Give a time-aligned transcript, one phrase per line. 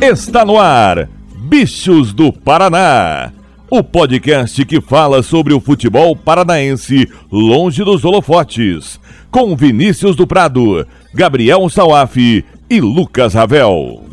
[0.00, 3.32] Está no ar, Bichos do Paraná.
[3.70, 9.00] O podcast que fala sobre o futebol paranaense longe dos holofotes.
[9.30, 14.05] Com Vinícius do Prado, Gabriel Sauaf e Lucas Ravel.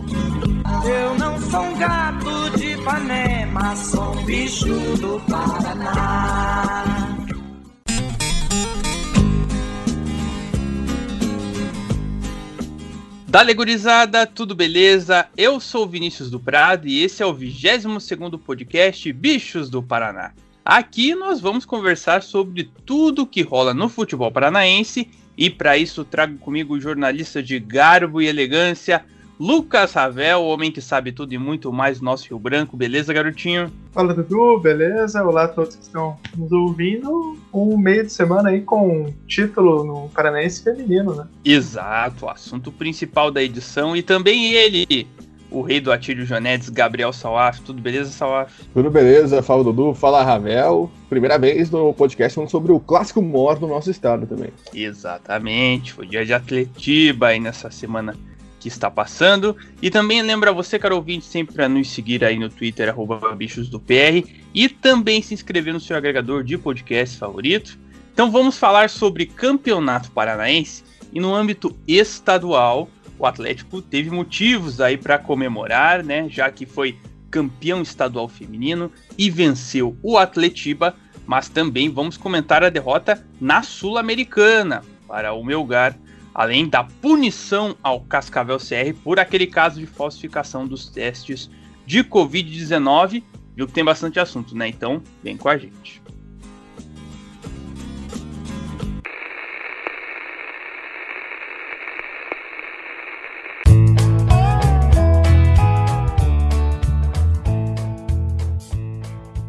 [13.34, 15.28] Dale gurizada, tudo beleza?
[15.36, 20.34] Eu sou Vinícius do Prado e esse é o 22º podcast Bichos do Paraná.
[20.64, 26.38] Aqui nós vamos conversar sobre tudo que rola no futebol paranaense e para isso trago
[26.38, 29.04] comigo o jornalista de garbo e elegância,
[29.40, 32.78] Lucas Ravel, o homem que sabe tudo e muito mais do nosso Rio Branco.
[32.78, 33.72] Beleza, garotinho?
[33.92, 35.24] Fala Dudu, beleza?
[35.24, 37.38] Olá a todos que estão nos ouvindo.
[37.52, 41.28] Um meio de semana aí com título no Paranaense Feminino, né?
[41.44, 45.08] Exato, o assunto principal da edição e também ele,
[45.50, 47.60] o rei do Atílio Jonetes, Gabriel Salaf.
[47.62, 48.54] Tudo beleza, Salaf?
[48.72, 50.92] Tudo beleza, fala Dudu, fala Ravel.
[51.10, 54.52] Primeira vez no podcast falando sobre o clássico mor do nosso estado também.
[54.72, 58.16] Exatamente, foi dia de Atletiba aí nessa semana
[58.64, 59.58] que está passando.
[59.82, 63.68] E também lembra você, caro ouvinte, sempre para nos seguir aí no Twitter, arroba bichos
[63.68, 67.78] do PR, e também se inscrever no seu agregador de podcast favorito.
[68.14, 72.90] Então vamos falar sobre campeonato paranaense e no âmbito estadual,
[73.20, 76.28] o Atlético teve motivos aí para comemorar, né?
[76.30, 76.98] Já que foi
[77.30, 84.84] campeão estadual feminino e venceu o Atletiba, mas também vamos comentar a derrota na Sul-Americana
[85.06, 85.98] para o Melgar
[86.34, 91.50] além da punição ao Cascavel CR por aquele caso de falsificação dos testes
[91.86, 93.24] de Covid-19.
[93.56, 94.68] Viu que tem bastante assunto, né?
[94.68, 96.02] Então, vem com a gente.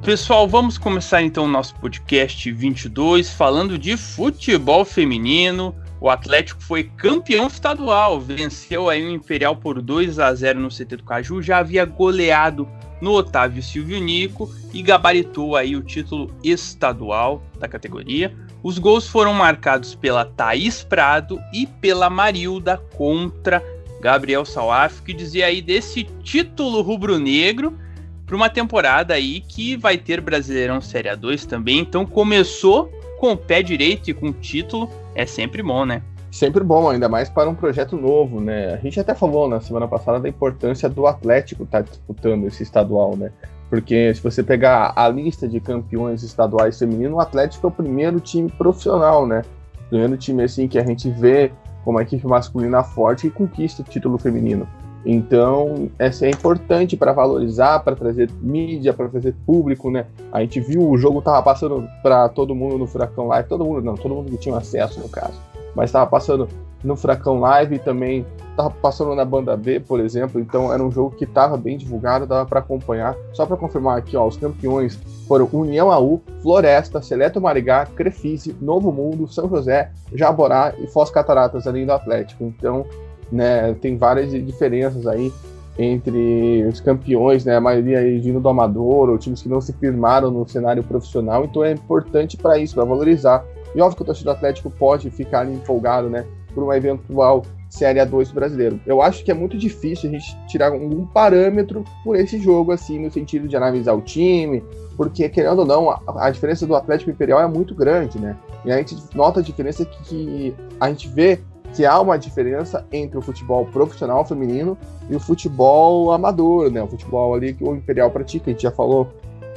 [0.04, 5.74] Pessoal, vamos começar então o nosso podcast 22 falando de futebol feminino.
[6.00, 10.96] O Atlético foi campeão estadual, venceu aí o Imperial por 2 a 0 no CT
[10.96, 12.68] do Caju, já havia goleado
[13.00, 18.34] no Otávio Silvio Nico e gabaritou aí o título estadual da categoria.
[18.62, 23.62] Os gols foram marcados pela Thaís Prado e pela Marilda contra
[24.00, 27.78] Gabriel Salaf, que dizia aí desse título rubro-negro
[28.26, 31.78] para uma temporada aí que vai ter Brasileirão Série A2 também.
[31.78, 36.02] Então começou com o pé direito e com o título é sempre bom, né?
[36.30, 38.74] Sempre bom, ainda mais para um projeto novo, né?
[38.74, 42.62] A gente até falou na semana passada da importância do Atlético estar tá disputando esse
[42.62, 43.30] estadual, né?
[43.70, 48.18] Porque se você pegar a lista de campeões estaduais femininos, o Atlético é o primeiro
[48.20, 49.42] time profissional, né?
[49.88, 51.52] Primeiro time assim que a gente vê
[51.84, 54.66] como a equipe masculina forte e conquista o título feminino.
[55.04, 60.06] Então, essa é importante para valorizar, para trazer mídia, para trazer público, né?
[60.32, 63.82] A gente viu o jogo tava passando para todo mundo no Furacão Live, todo mundo
[63.82, 65.38] não, todo mundo que tinha acesso no caso,
[65.74, 66.48] mas estava passando
[66.82, 70.40] no Furacão Live e também estava passando na banda B, por exemplo.
[70.40, 73.16] Então, era um jogo que estava bem divulgado, dava para acompanhar.
[73.32, 78.92] Só para confirmar aqui, ó, os campeões foram União AU, Floresta, Seleto Marigá, Crefise, Novo
[78.92, 82.44] Mundo, São José, Jaborá e Foz Cataratas, além do Atlético.
[82.44, 82.86] Então,
[83.34, 83.74] né?
[83.74, 85.32] Tem várias diferenças aí
[85.78, 87.56] entre os campeões, né?
[87.56, 91.44] A maioria aí vindo do amador, ou times que não se firmaram no cenário profissional,
[91.44, 93.44] então é importante para isso, para valorizar.
[93.74, 96.24] E óbvio que o torcedor Atlético pode ficar empolgado, né?
[96.54, 98.80] Por uma eventual Série A2 brasileiro.
[98.86, 103.00] Eu acho que é muito difícil a gente tirar algum parâmetro por esse jogo, assim,
[103.00, 104.62] no sentido de analisar o time,
[104.96, 108.36] porque, querendo ou não, a, a diferença do Atlético Imperial é muito grande, né?
[108.64, 111.40] E a gente nota a diferença que, que a gente vê
[111.74, 114.78] que há uma diferença entre o futebol profissional feminino
[115.10, 116.82] e o futebol amador, né?
[116.82, 118.50] O futebol ali que o Imperial pratica.
[118.50, 119.08] A gente já falou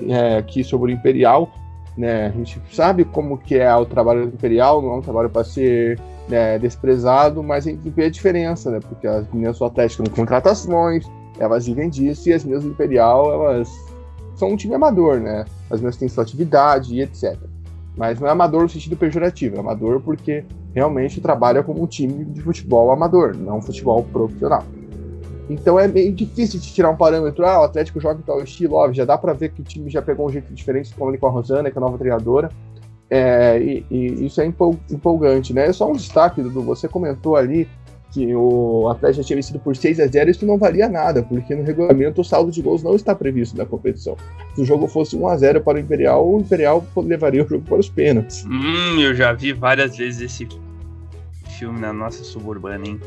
[0.07, 1.51] é, aqui sobre o Imperial,
[1.95, 2.27] né?
[2.27, 5.43] A gente sabe como que é o trabalho do Imperial, não é um trabalho para
[5.43, 8.79] ser né, desprezado, mas a gente vê a diferença, né?
[8.79, 11.05] Porque as meninas do Atlético não contratações,
[11.39, 13.69] elas vivem disso, e as meninas do Imperial, elas
[14.35, 15.45] são um time amador, né?
[15.69, 17.37] As meninas têm sua atividade e etc.
[17.97, 22.23] Mas não é amador no sentido pejorativo, é amador porque realmente trabalha como um time
[22.25, 24.63] de futebol amador, não um futebol profissional.
[25.49, 27.45] Então é meio difícil de tirar um parâmetro.
[27.45, 29.89] Ah, o Atlético joga em tal estilo, ó, já dá para ver que o time
[29.89, 32.49] já pegou um jeito diferente, como ali com a Rosana, que é a nova treinadora.
[33.09, 35.67] É, e, e, isso é empolgante, né?
[35.67, 37.67] É só um destaque, Dudu, você comentou ali
[38.17, 41.63] que o Atlético tinha vencido por 6 a 0 isso não valia nada, porque no
[41.63, 44.17] regulamento o saldo de gols não está previsto na competição.
[44.55, 47.63] Se o jogo fosse 1 a 0 para o Imperial, o Imperial levaria o jogo
[47.63, 48.43] para os pênaltis.
[48.45, 50.47] Hum, eu já vi várias vezes esse
[51.59, 52.99] filme na nossa suburbana, hein?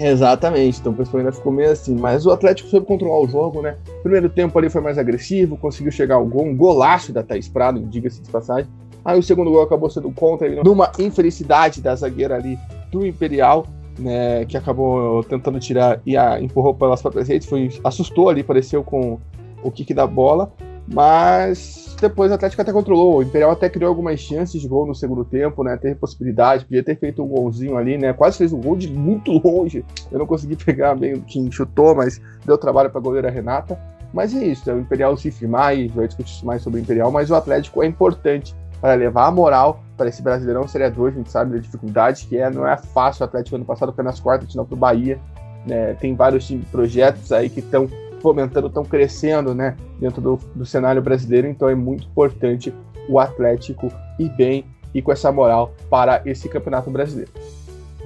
[0.00, 3.62] Exatamente, então o pessoal ainda ficou meio assim, mas o Atlético soube controlar o jogo,
[3.62, 3.76] né?
[4.02, 7.80] Primeiro tempo ali foi mais agressivo, conseguiu chegar ao gol, um golaço da Thaís Prado,
[7.80, 8.70] diga-se de passagem.
[9.04, 12.58] Aí o segundo gol acabou sendo contra, numa infelicidade da zagueira ali
[12.92, 13.66] do Imperial,
[13.98, 18.82] né, que acabou tentando tirar e a, empurrou pelas próprias redes, foi, assustou ali, pareceu
[18.82, 19.18] com
[19.62, 20.52] o kick da bola,
[20.86, 23.18] mas depois o Atlético até controlou.
[23.18, 25.76] O Imperial até criou algumas chances de gol no segundo tempo, né?
[25.76, 28.12] Teve possibilidade, podia ter feito um golzinho ali, né?
[28.12, 29.84] Quase fez um gol de muito longe.
[30.10, 33.78] Eu não consegui pegar bem quem chutou, mas deu trabalho para a goleira Renata.
[34.12, 37.10] Mas é isso, é o Imperial se firmar e vai discutir mais sobre o Imperial,
[37.10, 41.18] mas o Atlético é importante para levar a moral para esse Brasileirão Série 2, a
[41.18, 44.20] gente sabe da dificuldade que é, não é fácil o Atlético ano passado foi nas
[44.20, 45.18] quartas de final para o Bahia,
[45.66, 45.94] né?
[45.94, 47.88] Tem vários projetos aí que estão
[48.20, 52.72] fomentando, estão crescendo né, dentro do, do cenário brasileiro, então é muito importante
[53.08, 54.64] o Atlético ir bem
[54.94, 57.30] e com essa moral para esse campeonato brasileiro.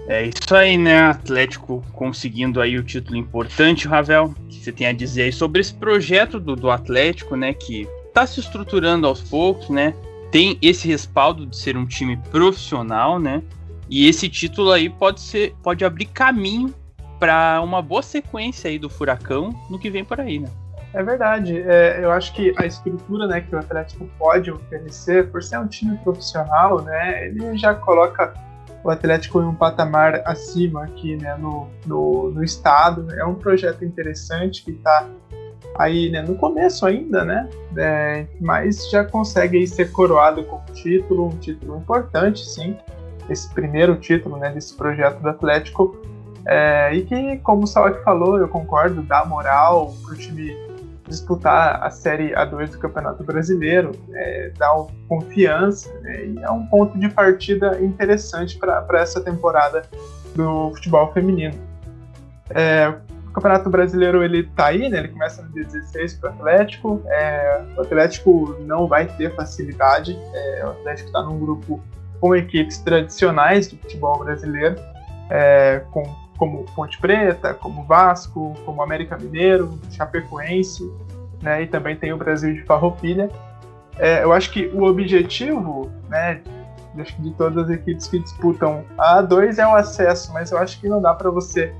[0.06, 0.98] É isso aí, né?
[1.00, 4.34] Atlético conseguindo aí o título importante, Ravel.
[4.36, 7.54] O que você tem a dizer aí sobre esse projeto do, do Atlético, né?
[7.54, 9.94] Que está se estruturando aos poucos, né?
[10.32, 13.42] Tem esse respaldo de ser um time profissional, né?
[13.88, 16.74] E esse título aí pode ser, pode abrir caminho
[17.20, 20.48] para uma boa sequência aí do Furacão no que vem por aí, né?
[20.94, 21.60] É verdade.
[21.60, 25.66] É, eu acho que a estrutura né, que o Atlético pode oferecer, por ser um
[25.66, 28.32] time profissional, né, ele já coloca
[28.82, 33.06] o Atlético em um patamar acima aqui né, no, no, no estado.
[33.12, 35.06] É um projeto interessante que está
[35.76, 37.48] aí né, no começo ainda, né?
[37.76, 42.76] É, mas já consegue aí, ser coroado com título, um título importante, sim.
[43.28, 45.96] Esse primeiro título né, desse projeto do Atlético
[46.46, 50.56] é, e que, como o Salak falou, eu concordo, dá moral para o time
[51.08, 54.68] disputar a Série A2 do Campeonato Brasileiro, é, dá
[55.08, 59.82] confiança né, e é um ponto de partida interessante para essa temporada
[60.34, 61.54] do futebol feminino.
[62.50, 62.94] É,
[63.32, 64.98] o Campeonato Brasileiro ele tá aí, né?
[64.98, 67.02] Ele começa no dia 16 para o Atlético.
[67.06, 70.18] É, o Atlético não vai ter facilidade.
[70.34, 71.80] É, o Atlético está num grupo
[72.20, 74.76] com equipes tradicionais do futebol brasileiro,
[75.30, 76.02] é, com
[76.36, 80.92] como Ponte Preta, como Vasco, como América Mineiro, Chapecoense,
[81.40, 83.30] né, e também tem o Brasil de Farroupilha.
[83.96, 86.42] É, eu acho que o objetivo, né,
[86.98, 90.58] acho que de todas as equipes que disputam a A2 é o acesso, mas eu
[90.58, 91.72] acho que não dá para você,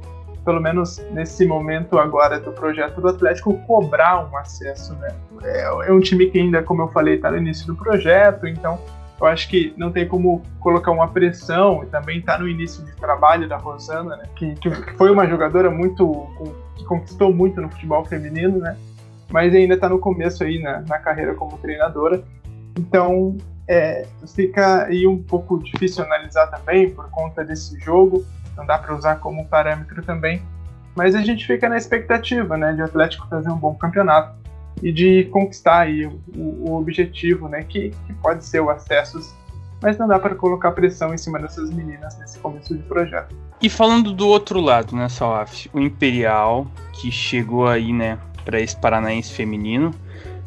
[0.45, 5.15] pelo menos nesse momento agora do projeto do Atlético, cobrar um acesso, né?
[5.45, 8.79] É, é um time que ainda, como eu falei, está no início do projeto, então
[9.21, 12.93] eu acho que não tem como colocar uma pressão, e também está no início de
[12.97, 16.27] trabalho da Rosana, né, que, que, foi uma jogadora muito
[16.77, 18.77] que conquistou muito no futebol feminino, né,
[19.31, 22.23] mas ainda está no começo aí na, na, carreira como treinadora.
[22.77, 23.37] Então
[23.69, 28.25] é, fica aí um pouco difícil analisar também por conta desse jogo,
[28.57, 30.43] não dá para usar como parâmetro também,
[30.95, 34.35] mas a gente fica na expectativa, né, de Atlético fazer um bom campeonato
[34.83, 39.35] e de conquistar aí o, o objetivo, né, que, que, pode ser o acesso,
[39.81, 43.35] mas não dá para colocar pressão em cima dessas meninas nesse começo de projeto.
[43.61, 48.77] E falando do outro lado, né, Salaf, o Imperial, que chegou aí, né, para esse
[48.77, 49.93] paranaense feminino,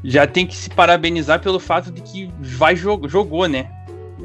[0.04, 3.72] já tem que se parabenizar pelo fato de que vai jogou, né?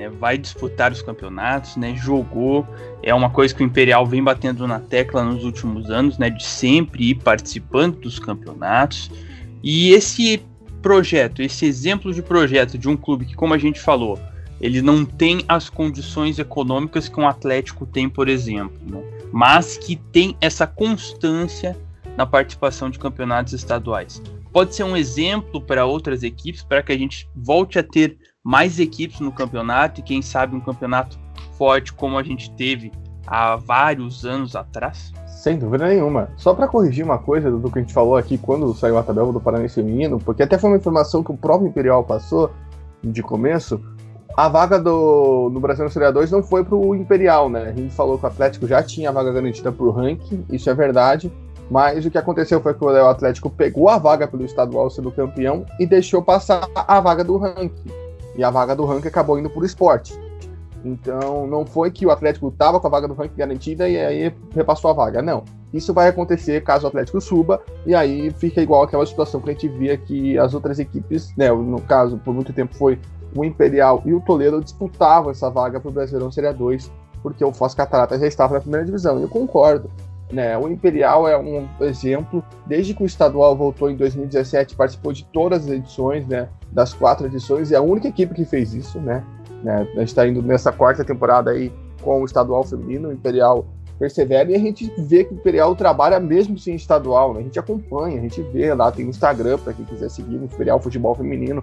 [0.01, 0.09] Né?
[0.09, 1.95] Vai disputar os campeonatos, né?
[1.95, 2.67] Jogou.
[3.03, 6.31] É uma coisa que o Imperial vem batendo na tecla nos últimos anos, né?
[6.31, 9.11] De sempre ir participando dos campeonatos.
[9.63, 10.43] E esse
[10.81, 14.19] projeto, esse exemplo de projeto de um clube que, como a gente falou,
[14.59, 19.03] ele não tem as condições econômicas que um Atlético tem, por exemplo, né?
[19.31, 21.77] mas que tem essa constância
[22.17, 24.23] na participação de campeonatos estaduais.
[24.51, 28.79] Pode ser um exemplo para outras equipes, para que a gente volte a ter mais
[28.79, 31.19] equipes no campeonato e quem sabe um campeonato
[31.57, 32.91] forte como a gente teve
[33.27, 35.13] há vários anos atrás?
[35.27, 36.31] Sem dúvida nenhuma.
[36.37, 39.33] Só para corrigir uma coisa do que a gente falou aqui quando saiu a tabela
[39.33, 42.51] do Paranense Feminino, porque até foi uma informação que o próprio Imperial passou
[43.03, 43.81] de começo,
[44.37, 47.69] a vaga do, no Brasil Série 2 não foi para o Imperial, né?
[47.69, 50.71] A gente falou que o Atlético já tinha a vaga garantida para o ranking, isso
[50.71, 51.33] é verdade,
[51.71, 55.65] mas o que aconteceu foi que o Atlético pegou a vaga pelo estadual sendo campeão
[55.79, 58.10] e deixou passar a vaga do ranking.
[58.41, 60.19] E a vaga do ranking acabou indo para o esporte.
[60.83, 64.35] Então, não foi que o Atlético estava com a vaga do ranking garantida e aí
[64.55, 65.21] repassou a vaga.
[65.21, 65.45] Não.
[65.75, 69.53] Isso vai acontecer caso o Atlético suba, e aí fica igual aquela situação que a
[69.53, 72.99] gente via que as outras equipes, né, no caso, por muito tempo foi
[73.37, 76.91] o Imperial e o Toledo disputavam essa vaga para o Brasileirão Série 2,
[77.23, 79.19] porque o Foz Catarata já estava na primeira divisão.
[79.19, 79.91] E eu concordo.
[80.33, 85.25] Né, o Imperial é um exemplo, desde que o estadual voltou em 2017, participou de
[85.27, 88.99] todas as edições, né, das quatro edições, e é a única equipe que fez isso,
[89.01, 89.25] né?
[89.63, 89.87] Né?
[89.95, 91.73] A gente está indo nessa quarta temporada aí
[92.03, 93.09] com o estadual feminino.
[93.09, 93.67] O Imperial
[93.99, 97.41] persevera e a gente vê que o Imperial trabalha mesmo sem estadual, né?
[97.41, 100.45] A gente acompanha, a gente vê lá, tem o Instagram para quem quiser seguir o
[100.45, 101.63] Imperial Futebol Feminino,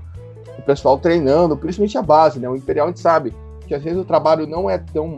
[0.58, 2.48] o pessoal treinando, principalmente a base, né?
[2.48, 3.34] O Imperial a gente sabe
[3.66, 5.18] que às vezes o trabalho não é tão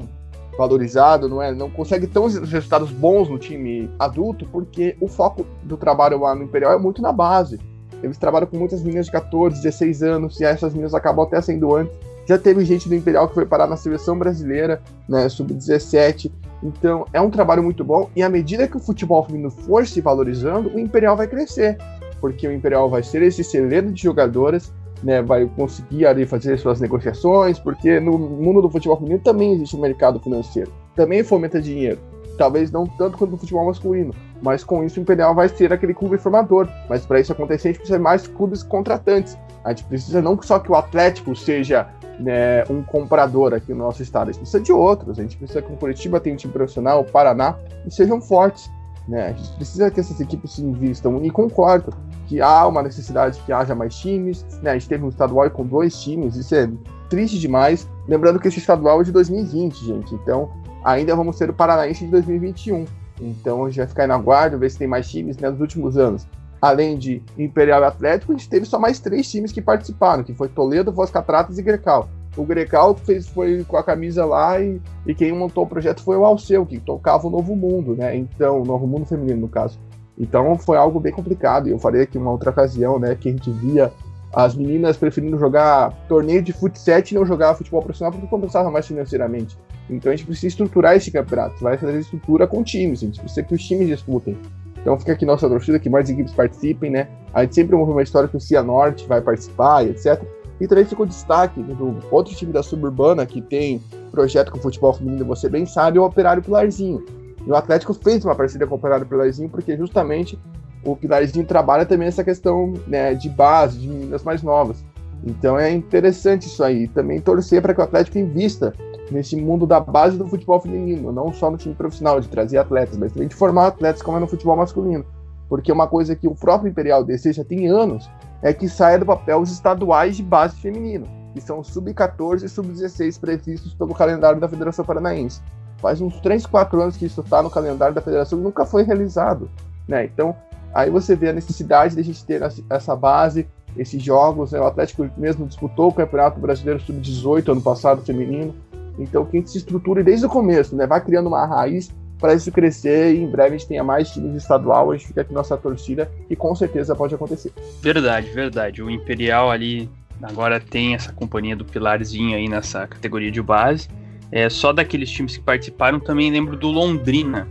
[0.58, 5.78] valorizado, não é, não consegue tão resultados bons no time adulto, porque o foco do
[5.78, 7.60] trabalho lá no Imperial é muito na base.
[8.02, 11.76] Eles trabalham com muitas meninas de 14, 16 anos, e essas meninas acabam até sendo
[11.76, 11.94] antes.
[12.26, 16.32] Já teve gente do Imperial que foi parar na seleção brasileira, né, sub-17.
[16.62, 18.10] Então, é um trabalho muito bom.
[18.16, 21.78] E à medida que o futebol feminino for se valorizando, o Imperial vai crescer.
[22.22, 26.80] Porque o Imperial vai ser esse celeiro de jogadoras, né, vai conseguir ali fazer suas
[26.80, 30.72] negociações, porque no mundo do futebol feminino também existe um mercado financeiro.
[30.96, 31.98] Também fomenta dinheiro.
[32.40, 35.94] Talvez não tanto quanto no futebol masculino, mas com isso o Imperial vai ser aquele
[35.94, 36.70] clube formador.
[36.88, 39.38] Mas para isso acontecer, a gente precisa de mais clubes contratantes.
[39.62, 44.02] A gente precisa não só que o Atlético seja né, um comprador aqui no nosso
[44.02, 45.20] estado, a gente precisa de outros.
[45.20, 48.72] A gente precisa que o Curitiba tenha um time profissional, o Paraná, e sejam fortes.
[49.06, 49.28] Né?
[49.28, 51.22] A gente precisa que essas equipes se invistam.
[51.22, 51.94] E concordo
[52.26, 54.46] que há uma necessidade que haja mais times.
[54.64, 54.72] Né?
[54.72, 56.70] A gente teve um estadual com dois times, isso é
[57.10, 57.86] triste demais.
[58.08, 60.16] Lembrando que esse estadual é de 2020, gente.
[60.16, 60.50] Então
[60.84, 62.86] ainda vamos ter o Paranaense de 2021.
[63.22, 65.98] Então a gente vai ficar na guarda, ver se tem mais times né, nos últimos
[65.98, 66.26] anos.
[66.62, 70.34] Além de Imperial e Atlético, a gente teve só mais três times que participaram, que
[70.34, 72.10] foi Toledo, Voz Catratas e Grecal.
[72.36, 76.18] O Grecal fez, foi com a camisa lá e, e quem montou o projeto foi
[76.18, 78.16] o Alceu, que tocava o Novo Mundo, né?
[78.16, 79.80] Então, o Novo Mundo Feminino, no caso.
[80.18, 81.68] Então foi algo bem complicado.
[81.68, 83.92] E eu falei aqui uma outra ocasião, né, que a gente via
[84.34, 88.88] as meninas preferindo jogar torneio de futsal e não jogar futebol profissional porque compensava mais
[88.88, 89.58] financeiramente.
[89.90, 93.44] Então a gente precisa estruturar esse campeonato, vai fazer estrutura com times, a gente precisa
[93.44, 94.38] que os times disputem.
[94.82, 97.08] Então fica aqui nossa torcida, que mais equipes participem, né?
[97.34, 100.22] A gente sempre ouve uma história que o Cianorte vai participar e etc.
[100.60, 103.82] E também ficou destaque do outro time da suburbana que tem
[104.12, 107.04] projeto com futebol feminino, você bem sabe, é o Operário Pilarzinho.
[107.46, 110.38] E o Atlético fez uma parceria com o Operário Pilarzinho porque justamente
[110.84, 114.84] o Pilarzinho trabalha também essa questão né, de base, de meninas mais novas.
[115.24, 116.88] Então é interessante isso aí.
[116.88, 118.74] Também torcer para que o Atlético invista
[119.12, 122.98] nesse mundo da base do futebol feminino, não só no time profissional, de trazer atletas,
[122.98, 125.06] mas também de formar atletas como é no futebol masculino.
[125.50, 128.10] Porque uma coisa que o próprio Imperial deseja tem anos
[128.42, 133.20] é que saia do papel os estaduais de base feminino, que são sub-14 e sub-16
[133.20, 135.42] previstos pelo calendário da Federação Paranaense.
[135.80, 138.84] Faz uns 3, 4 anos que isso está no calendário da federação e nunca foi
[138.84, 139.50] realizado.
[139.88, 140.06] Né?
[140.06, 140.36] Então,
[140.74, 143.48] aí você vê a necessidade de a gente ter essa base,
[143.78, 144.52] esses jogos.
[144.52, 144.60] Né?
[144.60, 148.56] O Atlético mesmo disputou o Campeonato Brasileiro Sub-18 ano passado, feminino.
[148.98, 150.86] Então, que a gente se estruture desde o começo, né?
[150.86, 154.36] vai criando uma raiz para isso crescer e em breve a gente tenha mais times
[154.36, 157.54] estadual, a gente fica aqui nossa torcida e com certeza pode acontecer.
[157.82, 158.84] Verdade, verdade.
[158.84, 159.90] O Imperial ali
[160.22, 163.88] agora tem essa companhia do Pilarzinho aí nessa categoria de base.
[164.32, 167.48] É, só daqueles times que participaram, também lembro do Londrina.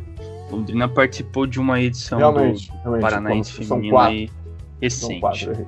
[0.50, 4.30] Londrina participou de uma edição realmente, do realmente, Paranaense Feminino
[4.80, 5.20] recente.
[5.20, 5.66] Quatro,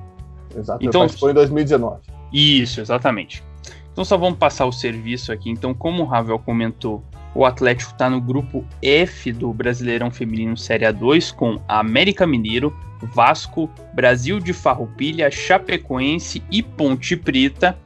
[0.55, 2.01] Exato, então, participou em 2019.
[2.33, 3.43] Isso, exatamente.
[3.91, 5.49] Então só vamos passar o serviço aqui.
[5.49, 10.85] Então, como o Ravel comentou, o Atlético está no grupo F do Brasileirão Feminino Série
[10.85, 17.77] A2 com América Mineiro, Vasco, Brasil de Farroupilha, Chapecoense e Ponte Preta.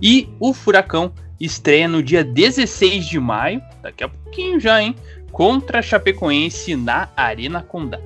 [0.00, 4.94] E o Furacão estreia no dia 16 de maio, daqui a pouquinho já, hein?
[5.34, 7.98] Contra a Chapecoense na Arena Condá.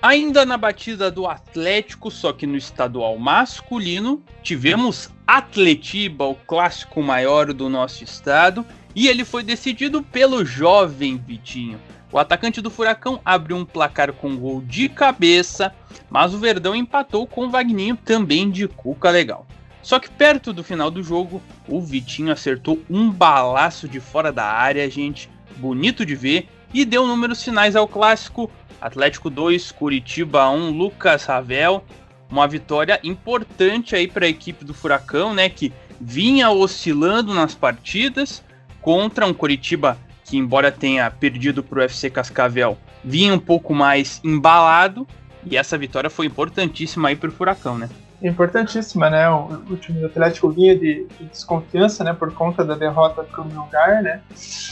[0.00, 7.52] Ainda na batida do Atlético, só que no estadual masculino, tivemos Atletiba, o clássico maior
[7.52, 11.78] do nosso estado, e ele foi decidido pelo jovem Vitinho.
[12.14, 15.74] O atacante do Furacão abriu um placar com gol de cabeça,
[16.08, 19.44] mas o Verdão empatou com o Vagninho também de cuca legal.
[19.82, 24.44] Só que perto do final do jogo, o Vitinho acertou um balaço de fora da
[24.44, 28.48] área, gente, bonito de ver, e deu números finais ao clássico
[28.80, 31.84] Atlético 2, Curitiba 1, Lucas Ravel.
[32.30, 38.40] Uma vitória importante aí para a equipe do Furacão, né, que vinha oscilando nas partidas
[38.80, 44.20] contra um Curitiba que embora tenha perdido para o UFC Cascavel, vinha um pouco mais
[44.24, 45.06] embalado
[45.44, 47.88] e essa vitória foi importantíssima aí para o Furacão, né?
[48.22, 49.28] Importantíssima, né?
[49.28, 53.42] O, o, time do Atlético vinha de, de, desconfiança, né, por conta da derrota para
[53.42, 54.22] o lugar, né?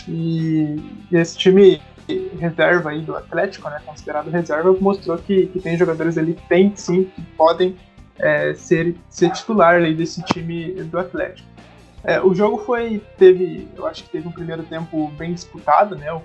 [0.09, 0.80] E,
[1.11, 1.80] e esse time
[2.38, 6.73] reserva aí do Atlético, né, considerado reserva, mostrou que, que tem jogadores ali que tem
[6.75, 7.76] sim, que podem
[8.18, 11.49] é, ser, ser titular aí desse time do Atlético.
[12.04, 16.12] É, o jogo foi, teve, eu acho que teve um primeiro tempo bem disputado, né,
[16.12, 16.23] o,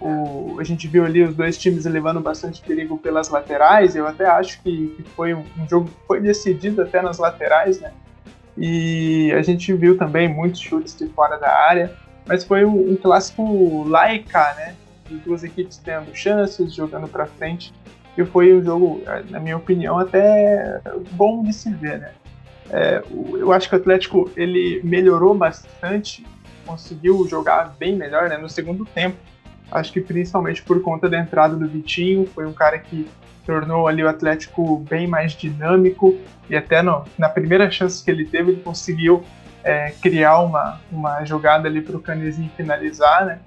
[0.00, 3.94] o, a gente viu ali os dois times levando bastante perigo pelas laterais.
[3.94, 7.78] Eu até acho que, que foi um, um, jogo que foi decidido até nas laterais,
[7.80, 7.92] né?
[8.56, 11.94] E a gente viu também muitos chutes de fora da área,
[12.26, 14.74] mas foi um, um clássico laica, né?
[15.06, 17.72] De duas equipes tendo chances, jogando para frente.
[18.16, 20.80] E foi um jogo, na minha opinião, até
[21.12, 22.12] bom de se ver, né?
[22.72, 26.24] É, eu acho que o Atlético ele melhorou bastante,
[26.64, 29.16] conseguiu jogar bem melhor né, no segundo tempo.
[29.70, 33.08] Acho que principalmente por conta da entrada do Vitinho, foi um cara que
[33.44, 36.16] tornou ali o Atlético bem mais dinâmico
[36.48, 39.24] e até no, na primeira chance que ele teve ele conseguiu
[39.64, 43.40] é, criar uma, uma jogada ali para o Canezinho finalizar, né?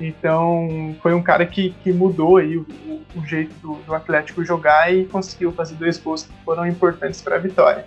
[0.00, 2.66] Então foi um cara que, que mudou aí o,
[3.14, 7.36] o, jeito do, do, Atlético jogar e conseguiu fazer dois gols que foram importantes para
[7.36, 7.86] a vitória.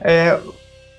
[0.00, 0.40] É,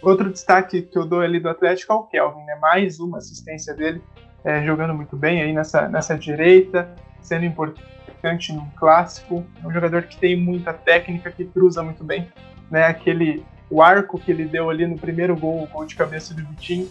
[0.02, 2.56] outro destaque que eu dou ali do Atlético é o Kelvin, né?
[2.56, 4.02] Mais uma assistência dele,
[4.44, 6.90] é, jogando muito bem aí nessa, nessa direita,
[7.22, 9.46] sendo importante num clássico.
[9.64, 12.28] É um jogador que tem muita técnica, que cruza muito bem,
[12.70, 12.86] né?
[12.86, 16.46] Aquele o arco que ele deu ali no primeiro gol, o gol de cabeça do
[16.46, 16.88] Vitinho,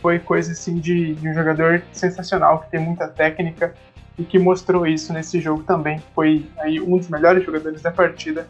[0.00, 3.74] foi coisa assim de, de um jogador sensacional, que tem muita técnica
[4.18, 6.02] e que mostrou isso nesse jogo também.
[6.14, 8.48] Foi aí um dos melhores jogadores da partida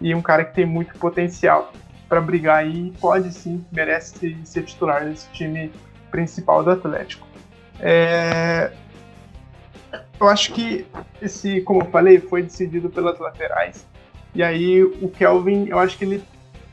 [0.00, 1.72] e um cara que tem muito potencial
[2.12, 5.72] para brigar aí, pode sim, merece ser titular desse time
[6.10, 7.26] principal do Atlético.
[7.80, 8.70] É...
[10.20, 10.86] Eu acho que
[11.22, 13.86] esse, como eu falei, foi decidido pelas laterais.
[14.34, 16.22] E aí o Kelvin, eu acho que ele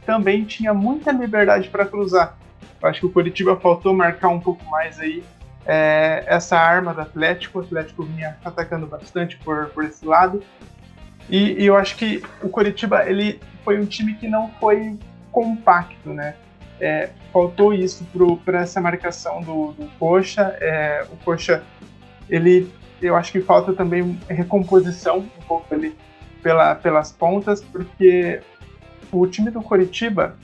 [0.05, 2.37] também tinha muita liberdade para cruzar.
[2.81, 5.23] Eu acho que o Curitiba faltou marcar um pouco mais aí
[5.65, 7.59] é, essa arma do Atlético.
[7.59, 10.43] O Atlético vinha atacando bastante por, por esse lado.
[11.29, 14.99] E, e, eu acho que o Curitiba ele foi um time que não foi
[15.31, 16.35] compacto, né?
[16.79, 18.05] É, faltou isso
[18.45, 20.55] para essa marcação do, do Coxa.
[20.61, 21.63] É, o Coxa,
[22.29, 22.71] ele,
[23.01, 25.95] eu acho que falta também recomposição um pouco ali
[26.41, 28.41] pela, pelas pontas, porque
[29.11, 30.37] o time do Coritiba,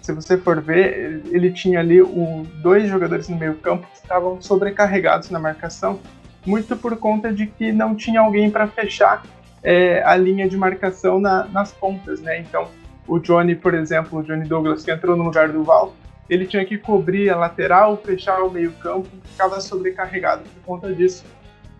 [0.00, 4.40] se você for ver, ele tinha ali o, dois jogadores no meio campo que estavam
[4.40, 6.00] sobrecarregados na marcação,
[6.46, 9.22] muito por conta de que não tinha alguém para fechar
[9.62, 12.40] é, a linha de marcação na, nas pontas, né?
[12.40, 12.68] Então,
[13.06, 15.94] o Johnny, por exemplo, o Johnny Douglas, que entrou no lugar do Val,
[16.28, 21.24] ele tinha que cobrir a lateral, fechar o meio-campo, ficava sobrecarregado por conta disso.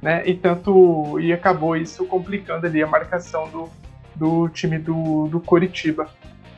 [0.01, 0.23] Né?
[0.27, 3.71] E tanto e acabou isso complicando ali a marcação do,
[4.15, 6.09] do time do, do Coritiba.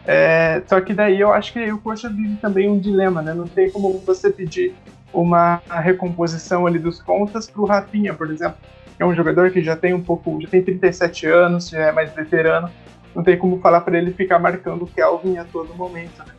[0.07, 3.33] É, só que daí eu acho que o Coxa vive também um dilema, né?
[3.33, 4.75] Não tem como você pedir
[5.13, 8.57] uma recomposição ali dos pontas para o Rafinha, por exemplo.
[8.99, 12.13] É um jogador que já tem um pouco, já tem 37 anos, já é mais
[12.13, 12.71] veterano,
[13.15, 16.19] não tem como falar para ele ficar marcando o Kelvin a todo momento.
[16.19, 16.33] Né?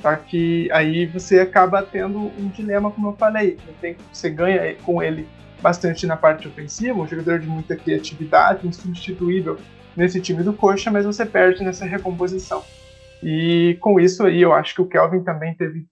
[0.00, 3.58] Só que aí você acaba tendo um dilema, como eu falei.
[4.12, 5.26] Você ganha com ele
[5.60, 9.58] bastante na parte ofensiva, um jogador de muita criatividade, insubstituível
[9.96, 12.62] nesse time do Coxa, mas você perde nessa recomposição.
[13.22, 15.86] E com isso aí, eu acho que o Kelvin também teve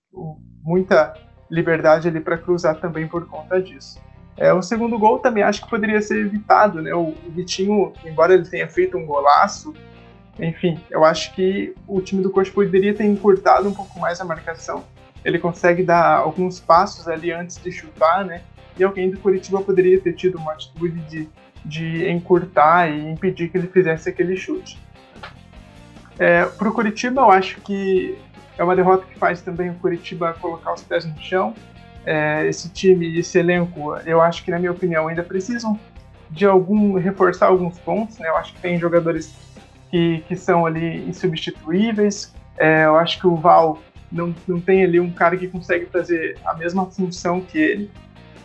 [0.62, 1.14] muita
[1.51, 4.01] liberdade ali para cruzar também por conta disso.
[4.37, 6.92] É, o segundo gol também acho que poderia ser evitado, né?
[6.94, 9.73] O Vitinho, embora ele tenha feito um golaço,
[10.38, 14.25] enfim, eu acho que o time do Coxa poderia ter encurtado um pouco mais a
[14.25, 14.85] marcação.
[15.25, 18.42] Ele consegue dar alguns passos ali antes de chutar, né?
[18.77, 21.29] E alguém do Curitiba poderia ter tido uma atitude de,
[21.64, 24.79] de encurtar e impedir que ele fizesse aquele chute.
[26.18, 28.18] É, Para o Curitiba, eu acho que
[28.59, 31.55] é uma derrota que faz também o Curitiba colocar os pés no chão.
[32.05, 35.79] É, esse time, esse elenco, eu acho que, na minha opinião, ainda precisam
[36.29, 38.18] de algum reforçar alguns pontos.
[38.18, 38.29] Né?
[38.29, 39.33] Eu acho que tem jogadores
[39.94, 42.35] que, que são ali insubstituíveis.
[42.59, 43.78] É, eu acho que o Val
[44.11, 47.90] não, não tem ali um cara que consegue fazer a mesma função que ele.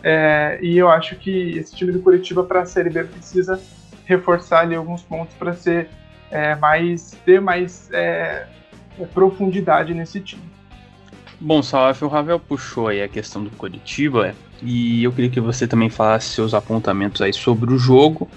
[0.00, 3.60] É, e eu acho que esse time do Curitiba para a Série B precisa
[4.04, 5.88] reforçar ali alguns pontos para ser
[6.30, 8.46] é, mais ter mais é,
[9.12, 10.44] profundidade nesse time.
[11.40, 15.66] Bom, Salaf, o Ravel puxou aí a questão do Curitiba e eu queria que você
[15.66, 18.28] também falasse seus apontamentos aí sobre o jogo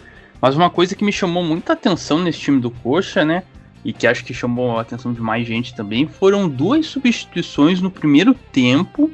[0.44, 3.44] mas uma coisa que me chamou muita atenção nesse time do Coxa, né?
[3.82, 7.90] E que acho que chamou a atenção de mais gente também, foram duas substituições no
[7.90, 9.10] primeiro tempo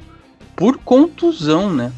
[0.55, 1.93] por contusão, né?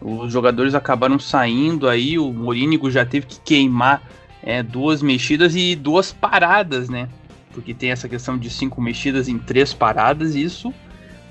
[0.00, 4.02] Os jogadores acabaram saindo aí, o Morínigo já teve que queimar
[4.42, 7.08] é, duas mexidas e duas paradas, né?
[7.52, 10.74] Porque tem essa questão de cinco mexidas em três paradas, e isso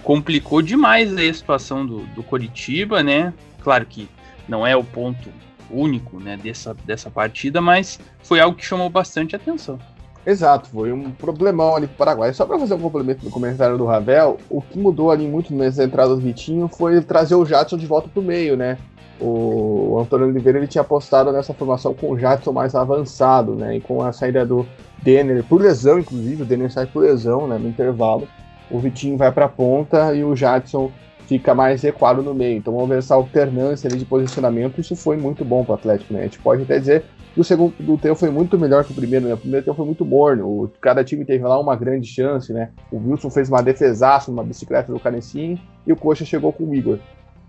[0.01, 3.33] complicou demais a situação do, do Coritiba, né?
[3.61, 4.07] Claro que
[4.47, 5.29] não é o ponto
[5.71, 9.79] único né, dessa, dessa partida, mas foi algo que chamou bastante atenção.
[10.25, 12.33] Exato, foi um problemão ali pro Paraguai.
[12.33, 15.83] Só para fazer um complemento no comentário do Ravel, o que mudou ali muito nessa
[15.83, 18.77] entrada do Vitinho foi trazer o Jadson de volta pro meio, né?
[19.19, 23.77] o Antônio Oliveira ele tinha apostado nessa formação com o Jadson mais avançado, né?
[23.77, 24.65] E com a saída do
[25.01, 28.27] Denner, por lesão, inclusive, o Denner sai por lesão né, no intervalo.
[28.69, 30.91] O Vitinho vai para a ponta e o Jadson
[31.27, 32.57] fica mais recuado no meio.
[32.57, 34.79] Então ver essa alternância de posicionamento.
[34.79, 36.21] Isso foi muito bom para o Atlético, né?
[36.21, 39.27] A gente pode até dizer que o segundo tempo foi muito melhor que o primeiro,
[39.27, 39.33] né?
[39.33, 40.47] O primeiro tempo foi muito morno.
[40.47, 42.69] O, cada time teve lá uma grande chance, né?
[42.91, 46.73] O Wilson fez uma defesaça, uma bicicleta do Canecinho e o Coxa chegou com o
[46.73, 46.97] Igor.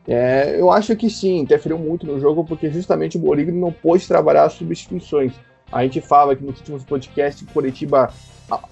[0.07, 4.09] É, eu acho que sim, interferiu muito no jogo porque justamente o Borigno não pôde
[4.09, 5.35] trabalhar as substituições.
[5.71, 8.11] A gente fala que nos últimos podcasts o Curitiba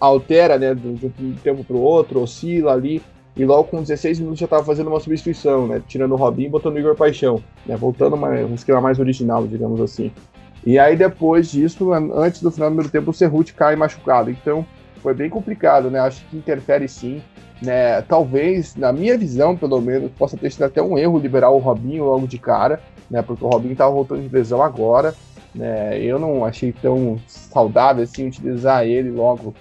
[0.01, 3.03] altera né, de um tempo para o outro, oscila ali,
[3.37, 5.83] e logo com 16 minutos já estava fazendo uma substituição, né?
[5.87, 7.77] Tirando o Robinho e botando o Igor Paixão, né?
[7.77, 10.11] Voltando uma, um esquema mais original, digamos assim.
[10.64, 14.31] E aí depois disso, antes do final do primeiro tempo, o Cerruti cai machucado.
[14.31, 14.66] Então
[15.03, 16.01] foi bem complicado, né?
[16.01, 17.22] Acho que interfere sim.
[17.62, 18.01] Né?
[18.03, 22.05] Talvez, na minha visão, pelo menos, possa ter sido até um erro liberar o Robinho
[22.05, 23.20] logo de cara, né?
[23.20, 25.14] Porque o Robinho estava voltando de lesão agora.
[25.55, 26.03] Né?
[26.03, 29.55] Eu não achei tão saudável assim utilizar ele logo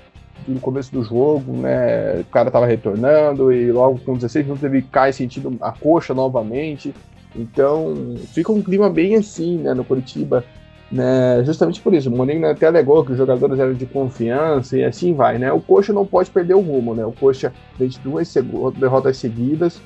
[0.48, 2.20] no começo do jogo, né?
[2.20, 6.94] O cara tava retornando e logo com 16 minutos ele cai sentindo a coxa novamente.
[7.36, 10.44] Então fica um clima bem assim, né, no Curitiba.
[10.92, 14.86] Né, justamente por isso, o Mourinho até alegou que os jogadores eram de confiança e
[14.86, 15.52] assim vai, né?
[15.52, 17.04] O Coxa não pode perder o rumo, né?
[17.04, 18.32] O Coxa vem de duas
[18.78, 19.82] derrotas seguidas,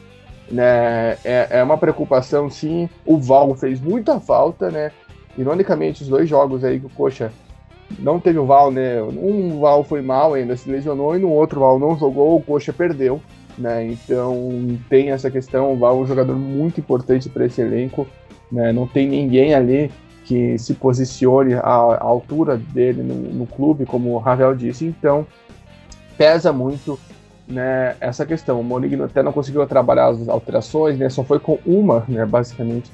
[0.51, 1.13] né?
[1.23, 2.89] É, é uma preocupação, sim.
[3.05, 4.91] O Val fez muita falta, né?
[5.37, 7.31] Ironicamente, os dois jogos aí que o Coxa
[7.97, 9.01] não teve o Val, né?
[9.01, 12.71] Um Val foi mal ainda, se lesionou, e no outro Val não jogou, o Coxa
[12.71, 13.21] perdeu,
[13.57, 13.85] né?
[13.85, 18.07] Então tem essa questão, o Val é um jogador muito importante para esse elenco,
[18.51, 18.71] né?
[18.71, 19.91] Não tem ninguém ali
[20.29, 25.25] que se posicione à, altura dele no, no, clube, como o Ravel disse, então
[26.15, 26.99] pesa muito
[27.47, 28.59] né, essa questão.
[28.59, 31.09] O Monigno até não conseguiu trabalhar as alterações, né?
[31.09, 32.91] Só foi com uma, né, basicamente,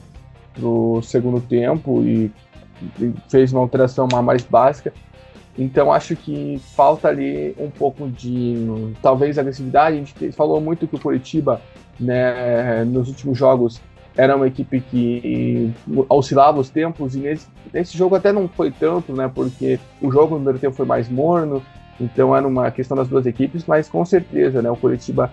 [0.54, 2.32] pro segundo tempo e
[3.30, 4.94] fez uma alteração mais básica.
[5.58, 9.96] Então acho que falta ali um pouco de talvez agressividade.
[9.96, 11.62] A gente falou muito que o Curitiba,
[12.00, 13.82] né, nos últimos jogos
[14.18, 15.74] era uma equipe que
[16.10, 20.36] oscilava os tempos e nesse, nesse jogo até não foi tanto, né, porque o jogo
[20.36, 21.62] no primeiro tempo foi mais morno.
[22.00, 25.32] Então era uma questão das duas equipes, mas com certeza, né, o Curitiba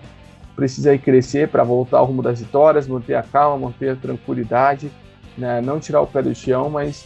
[0.55, 4.89] precisa crescer para voltar ao rumo das vitórias, manter a calma, manter a tranquilidade,
[5.37, 7.05] né, não tirar o pé do chão, mas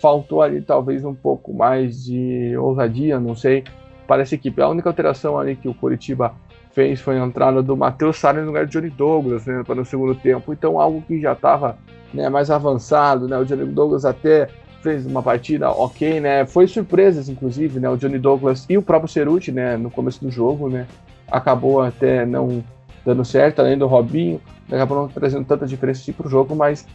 [0.00, 3.64] faltou ali talvez um pouco mais de ousadia, não sei,
[4.06, 4.60] para essa equipe.
[4.62, 6.34] A única alteração ali que o Curitiba
[6.72, 9.84] fez foi a entrada do Matheus Sara no lugar de Johnny Douglas né, para o
[9.84, 10.52] segundo tempo.
[10.52, 11.76] Então, algo que já estava
[12.14, 13.26] né, mais avançado.
[13.26, 14.48] Né, o Johnny Douglas até
[14.82, 16.46] fez uma partida ok, né?
[16.46, 17.90] Foi surpresas, inclusive, né?
[17.90, 19.76] O Johnny Douglas e o próprio Ceruti, né?
[19.76, 20.86] No começo do jogo, né?
[21.30, 22.62] Acabou até não
[23.04, 26.86] dando certo, além do Robinho, acabou não trazendo tanta diferença para o jogo, mas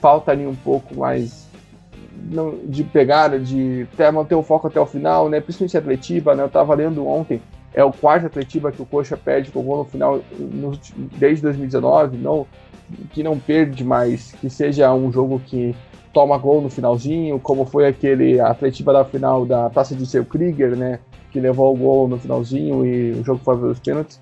[0.00, 1.48] falta ali um pouco mais
[2.30, 5.40] não, de pegar, de até manter o foco até o final, né?
[5.40, 6.42] Principalmente a Atletiba, né?
[6.42, 7.40] Eu estava lendo ontem,
[7.74, 10.78] é o quarto Atletiba que o Coxa perde com gol no final no,
[11.18, 12.46] desde 2019, não
[13.12, 15.74] que não perde mais, que seja um jogo que
[16.12, 20.76] toma gol no finalzinho, como foi aquele Atletiba da final da Taça de Seu Krieger,
[20.76, 20.98] né?
[21.30, 24.20] Que levou o gol no finalzinho e o jogo foi para os pênaltis.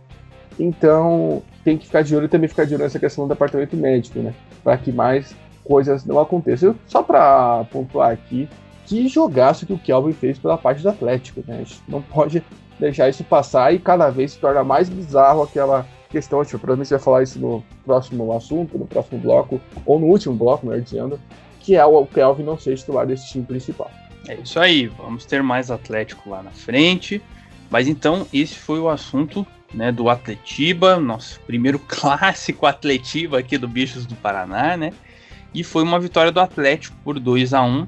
[0.59, 3.77] Então, tem que ficar de olho e também ficar de olho nessa questão do departamento
[3.77, 4.33] médico, né?
[4.63, 6.75] Para que mais coisas não aconteçam.
[6.87, 8.49] Só para pontuar aqui,
[8.87, 11.55] que jogaço que o Kelvin fez pela parte do Atlético, né?
[11.55, 12.43] A gente não pode
[12.79, 16.45] deixar isso passar e cada vez se torna mais bizarro aquela questão.
[16.45, 20.67] Tipo, provavelmente vai falar isso no próximo assunto, no próximo bloco, ou no último bloco,
[20.67, 21.21] melhor dizendo,
[21.61, 23.91] que é o Kelvin não ser titular desse time principal.
[24.27, 27.23] É isso aí, vamos ter mais Atlético lá na frente.
[27.71, 33.69] Mas então, esse foi o assunto né, do Atletiba, nosso primeiro clássico Atletiba aqui do
[33.69, 34.93] Bichos do Paraná, né?
[35.55, 37.87] E foi uma vitória do Atlético por 2 a 1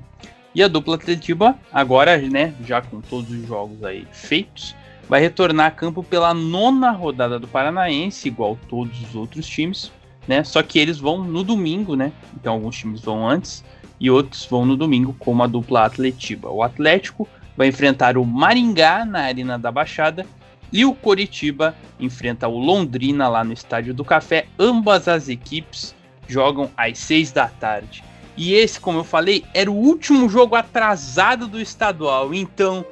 [0.55, 4.75] E a dupla Atletiba, agora, né, já com todos os jogos aí feitos,
[5.09, 9.92] vai retornar a campo pela nona rodada do Paranaense, igual todos os outros times,
[10.27, 10.44] né?
[10.44, 12.12] Só que eles vão no domingo, né?
[12.35, 13.64] Então alguns times vão antes
[13.98, 16.51] e outros vão no domingo, como a dupla Atletiba.
[16.51, 20.27] O Atlético vai enfrentar o Maringá na Arena da Baixada
[20.72, 24.46] e o Coritiba enfrenta o Londrina lá no Estádio do Café.
[24.59, 25.94] Ambas as equipes
[26.26, 28.02] jogam às 6 da tarde.
[28.37, 32.32] E esse, como eu falei, era o último jogo atrasado do estadual.
[32.32, 32.85] Então,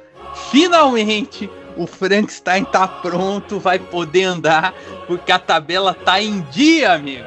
[0.51, 4.73] finalmente, o Frankenstein tá pronto, vai poder andar,
[5.07, 7.25] porque a tabela tá em dia, amigo.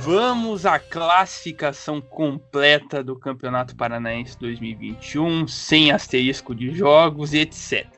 [0.00, 7.95] Vamos à classificação completa do Campeonato Paranaense 2021, sem asterisco de jogos e etc.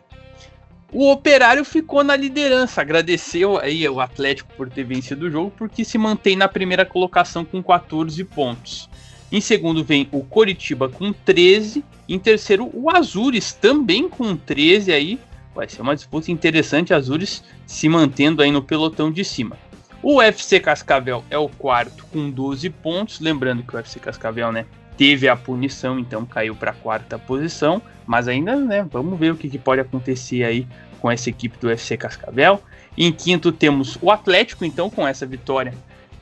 [0.91, 5.85] O Operário ficou na liderança, agradeceu aí o Atlético por ter vencido o jogo, porque
[5.85, 8.89] se mantém na primeira colocação com 14 pontos.
[9.31, 15.19] Em segundo vem o Coritiba com 13, em terceiro o Azures também com 13 aí.
[15.55, 19.59] Vai ser uma disputa interessante, Azures se mantendo aí no pelotão de cima.
[20.03, 24.65] O FC Cascavel é o quarto com 12 pontos, lembrando que o FC Cascavel, né,
[24.99, 29.37] teve a punição, então caiu para a quarta posição, mas ainda, né, vamos ver o
[29.37, 30.67] que, que, pode acontecer aí
[31.01, 32.61] com essa equipe do FC Cascavel.
[32.97, 35.73] Em quinto temos o Atlético, então com essa vitória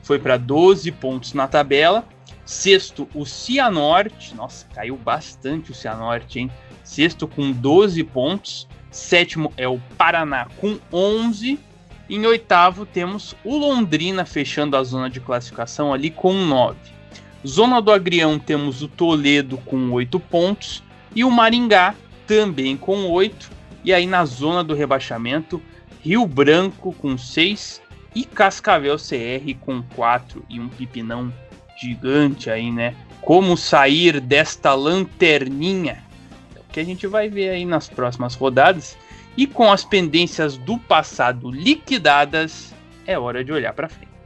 [0.03, 2.05] foi para 12 pontos na tabela.
[2.45, 6.51] Sexto, o Cianorte, nossa, caiu bastante o Cianorte, hein?
[6.83, 8.67] Sexto com 12 pontos.
[8.91, 11.59] Sétimo é o Paraná com 11.
[12.09, 16.96] Em oitavo temos o Londrina fechando a zona de classificação ali com 9.
[17.47, 20.83] Zona do Agrião temos o Toledo com 8 pontos
[21.15, 21.95] e o Maringá
[22.27, 23.49] também com 8.
[23.85, 25.61] E aí na zona do rebaixamento,
[26.01, 27.81] Rio Branco com 6
[28.13, 31.33] e Cascavel CR com 4 e um pipinão
[31.79, 32.93] gigante aí, né?
[33.21, 36.03] Como sair desta lanterninha?
[36.53, 38.97] É o que a gente vai ver aí nas próximas rodadas.
[39.37, 42.73] E com as pendências do passado liquidadas,
[43.05, 44.16] é hora de olhar para frente.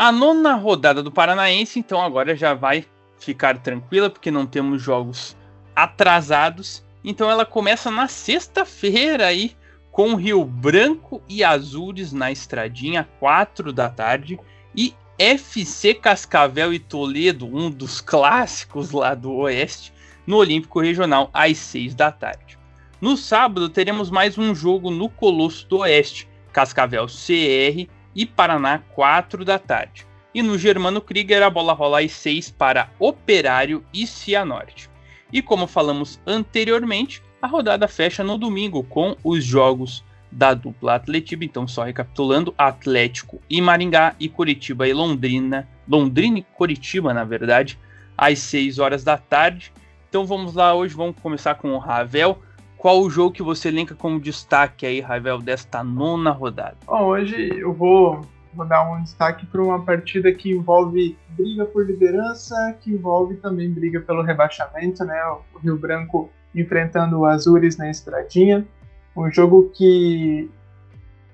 [0.00, 2.86] A nona rodada do Paranaense, então, agora já vai
[3.18, 5.36] ficar tranquila, porque não temos jogos
[5.76, 6.82] atrasados.
[7.04, 9.54] Então ela começa na sexta-feira aí,
[9.92, 14.40] com Rio Branco e Azures na estradinha, 4 da tarde.
[14.74, 19.92] E FC Cascavel e Toledo, um dos clássicos lá do Oeste,
[20.26, 22.58] no Olímpico Regional, às 6 da tarde.
[23.02, 29.44] No sábado teremos mais um jogo no Colosso do Oeste, Cascavel CR e Paraná, 4
[29.44, 30.06] da tarde.
[30.34, 34.88] E no Germano Krieger, a bola rola às 6 para Operário e Cianorte.
[35.32, 41.44] E como falamos anteriormente, a rodada fecha no domingo com os jogos da dupla Atletiba.
[41.44, 45.68] Então, só recapitulando: Atlético e Maringá, e Curitiba e Londrina.
[45.88, 47.78] Londrina e Curitiba, na verdade,
[48.16, 49.72] às 6 horas da tarde.
[50.08, 52.42] Então vamos lá, hoje vamos começar com o Ravel.
[52.80, 56.78] Qual o jogo que você elenca como destaque aí, Ravel, desta nona rodada?
[56.86, 58.22] Bom, hoje eu vou,
[58.54, 63.70] vou dar um destaque para uma partida que envolve briga por liderança, que envolve também
[63.70, 65.22] briga pelo rebaixamento, né?
[65.54, 68.66] O Rio Branco enfrentando o Azures na estradinha.
[69.14, 70.50] Um jogo que.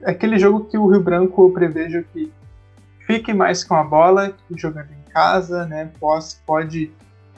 [0.04, 2.32] Aquele jogo que o Rio Branco eu prevejo que
[3.06, 5.92] fique mais com a bola, jogando em casa, né?
[6.00, 6.90] Pode, pode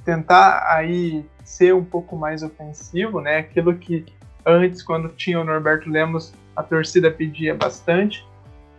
[0.04, 3.38] tentar aí ser um pouco mais ofensivo, né?
[3.38, 4.04] Aquilo que
[4.44, 8.26] antes, quando tinha o Norberto Lemos, a torcida pedia bastante,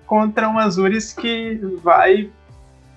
[0.06, 2.30] contra um Azures que vai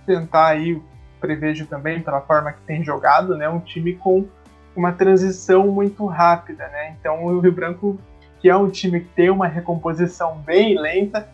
[0.07, 0.81] tentar aí,
[1.21, 3.49] prevejo também, pela forma que tem jogado, né?
[3.49, 4.27] Um time com
[4.75, 6.97] uma transição muito rápida, né?
[6.99, 7.99] Então o Rio Branco,
[8.41, 11.29] que é um time que tem uma recomposição bem lenta,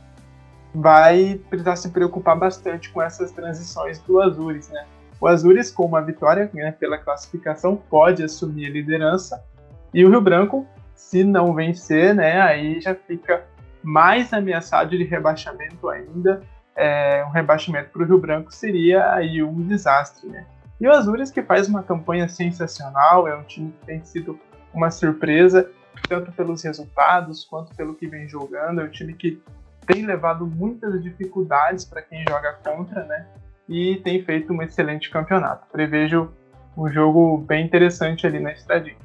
[0.75, 4.85] vai precisar se preocupar bastante com essas transições do Azures, né?
[5.21, 9.45] O Azures, com uma vitória né, pela classificação, pode assumir a liderança.
[9.93, 13.45] E o Rio Branco, se não vencer, né, aí já fica
[13.83, 16.43] mais ameaçado de rebaixamento ainda.
[16.77, 20.29] É, um rebaixamento para o Rio Branco seria aí um desastre.
[20.29, 20.47] Né?
[20.81, 24.39] E o Azures, que faz uma campanha sensacional, é um time que tem sido
[24.73, 25.69] uma surpresa,
[26.09, 28.81] tanto pelos resultados quanto pelo que vem jogando.
[28.81, 29.43] É um time que
[29.85, 33.27] tem levado muitas dificuldades para quem joga contra, né?
[33.69, 35.67] E tem feito um excelente campeonato.
[35.71, 36.31] Prevejo
[36.77, 38.97] um jogo bem interessante ali na estradinha.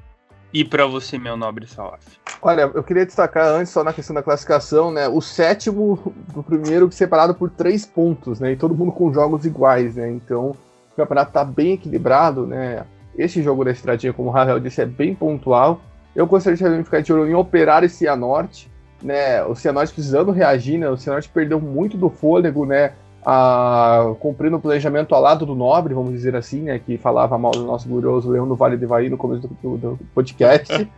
[0.54, 2.06] E para você, meu nobre Salaf?
[2.39, 5.08] Olha, eu queria destacar antes, só na questão da classificação, né?
[5.08, 8.52] O sétimo do primeiro separado por três pontos, né?
[8.52, 10.12] E todo mundo com jogos iguais, né?
[10.12, 10.52] Então
[10.91, 12.86] o campeonato tá bem equilibrado, né?
[13.17, 15.82] Esse jogo da estradinha, como o Rafael disse, é bem pontual.
[16.15, 18.69] Eu gostaria de ficar de olho em Operário e Cianorte,
[19.02, 19.43] né?
[19.43, 20.88] O Cianorte precisando reagir, né?
[20.88, 22.93] O Cianorte perdeu muito do fôlego, né?
[23.25, 27.51] A, cumprindo o planejamento ao lado do nobre, vamos dizer assim, né, que falava mal
[27.51, 30.71] do nosso glorioso Leão do Vale de Ivaí no começo do, do, podcast.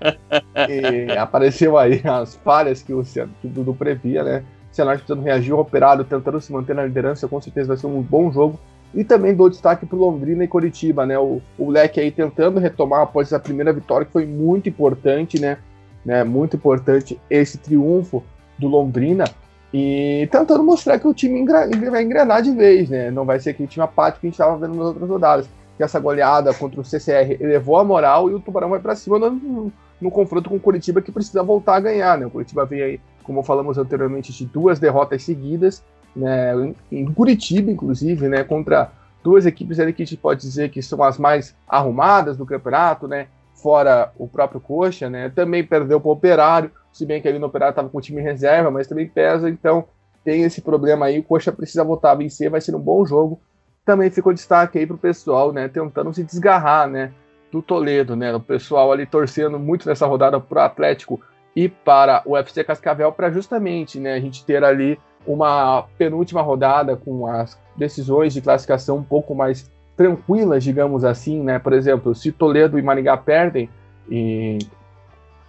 [0.69, 3.03] e apareceu aí as falhas que o,
[3.43, 4.43] Dudu previa, né?
[4.71, 7.88] O Cianorte precisando reagir, o operário tentando se manter na liderança, com certeza vai ser
[7.88, 8.59] um bom jogo.
[8.93, 11.17] E também dou destaque para Londrina e Coritiba, né?
[11.19, 15.57] O, o Leque aí tentando retomar após essa primeira vitória, que foi muito importante, né?
[16.03, 16.23] né?
[16.23, 18.23] Muito importante esse triunfo
[18.57, 19.25] do Londrina
[19.73, 23.12] e tentando mostrar que o time vai engrenar de vez, né?
[23.12, 25.49] Não vai ser aquele time apático que a gente estava vendo nas outras rodadas.
[25.75, 29.19] que essa goleada contra o CCR elevou a moral e o Tubarão vai para cima
[29.19, 32.25] no, no, confronto com o Curitiba que precisa voltar a ganhar, né?
[32.25, 35.84] O Curitiba vem aí, como falamos anteriormente, de duas derrotas seguidas,
[36.15, 36.54] né?
[36.89, 38.43] Em Curitiba, inclusive, né?
[38.43, 42.45] Contra duas equipes ali que a gente pode dizer que são as mais arrumadas do
[42.45, 43.28] campeonato, né?
[43.56, 45.30] Fora o próprio Coxa, né?
[45.30, 48.21] Também perdeu para o Operário, se bem que ali no Operário estava com o time
[48.21, 49.86] em reserva, mas também pesa, então
[50.23, 51.19] tem esse problema aí.
[51.19, 53.39] O Coxa precisa voltar a vencer, vai ser um bom jogo
[53.86, 57.12] também ficou destaque aí pro pessoal, né, tentando se desgarrar, né,
[57.51, 61.21] do Toledo, né, o pessoal ali torcendo muito nessa rodada pro Atlético
[61.55, 66.97] e para o UFC Cascavel para justamente, né, a gente ter ali uma penúltima rodada
[66.97, 71.58] com as decisões de classificação um pouco mais tranquilas, digamos assim, né?
[71.58, 73.69] Por exemplo, se Toledo e Maringá perdem
[74.10, 74.60] e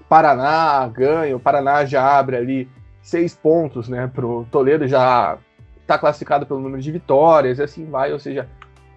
[0.08, 2.68] Paraná ganha, o Paraná já abre ali
[3.02, 4.10] seis pontos, né?
[4.12, 5.38] Pro Toledo já
[5.80, 8.48] está classificado pelo número de vitórias, e assim vai, ou seja,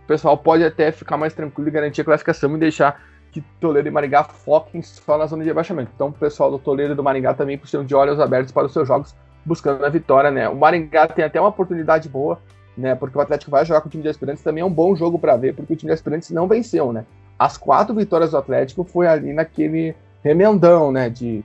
[0.03, 3.87] o pessoal pode até ficar mais tranquilo e garantir a classificação e deixar que Toledo
[3.87, 5.91] e Maringá foquem só na zona de rebaixamento.
[5.93, 8.73] Então, o pessoal do Toledo e do Maringá também precisam de olhos abertos para os
[8.73, 10.49] seus jogos, buscando a vitória, né?
[10.49, 12.39] O Maringá tem até uma oportunidade boa,
[12.75, 12.95] né?
[12.95, 15.19] Porque o Atlético vai jogar com o time de aspirantes, também é um bom jogo
[15.19, 17.05] para ver, porque o time de aspirantes não venceu, né?
[17.37, 21.09] As quatro vitórias do Atlético foi ali naquele remendão, né?
[21.09, 21.43] De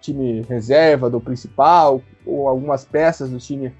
[0.00, 3.72] time reserva do principal, ou algumas peças do time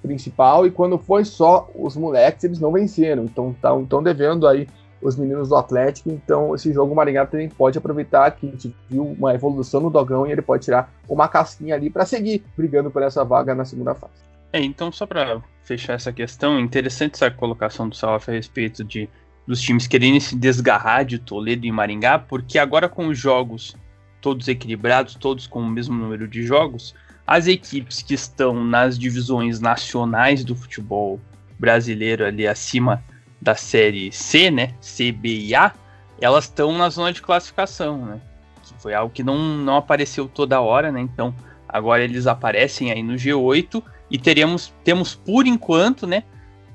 [0.00, 3.24] principal, e quando foi só os moleques, eles não venceram.
[3.24, 4.66] Então estão devendo aí
[5.02, 6.10] os meninos do Atlético.
[6.10, 9.90] Então esse jogo o Maringá também pode aproveitar que a gente viu uma evolução no
[9.90, 13.64] Dogão e ele pode tirar uma casquinha ali para seguir brigando por essa vaga na
[13.64, 14.14] segunda fase.
[14.52, 19.08] É, então só para fechar essa questão, interessante essa colocação do Salaf a respeito de
[19.46, 23.76] dos times querendo se desgarrar de Toledo e Maringá, porque agora com os jogos
[24.22, 26.94] todos equilibrados, todos com o mesmo número de jogos,
[27.26, 31.20] as equipes que estão nas divisões nacionais do futebol
[31.58, 33.02] brasileiro ali acima
[33.40, 35.72] da série C, né, C, B e A,
[36.20, 38.20] elas estão na zona de classificação, né?
[38.62, 41.00] Que foi algo que não, não apareceu toda hora, né?
[41.00, 41.34] Então,
[41.68, 46.22] agora eles aparecem aí no G8 e teremos temos por enquanto, né,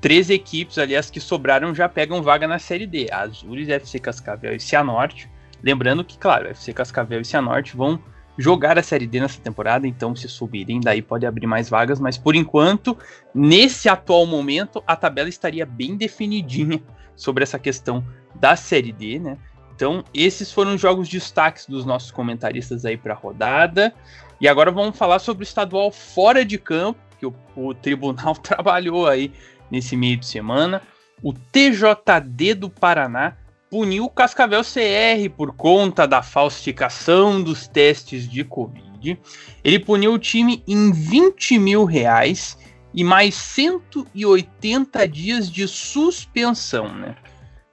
[0.02, 4.54] três equipes ali as que sobraram já pegam vaga na série D, Azures, FC Cascavel
[4.54, 5.30] e Cianorte.
[5.62, 8.00] Lembrando que, claro, FC Cascavel e Cianorte vão
[8.38, 12.16] jogar a Série D nessa temporada, então se subirem, daí pode abrir mais vagas, mas
[12.16, 12.96] por enquanto,
[13.34, 16.80] nesse atual momento, a tabela estaria bem definidinha
[17.16, 18.04] sobre essa questão
[18.36, 19.36] da Série D, né?
[19.74, 23.94] Então, esses foram os jogos de destaques dos nossos comentaristas aí para a rodada.
[24.40, 29.06] E agora vamos falar sobre o estadual fora de campo, que o, o tribunal trabalhou
[29.06, 29.32] aí
[29.70, 30.82] nesse meio de semana.
[31.22, 33.36] O TJD do Paraná
[33.70, 39.20] puniu o Cascavel CR por conta da falsificação dos testes de Covid.
[39.62, 42.58] Ele puniu o time em 20 mil reais
[42.94, 47.16] e mais 180 dias de suspensão, né?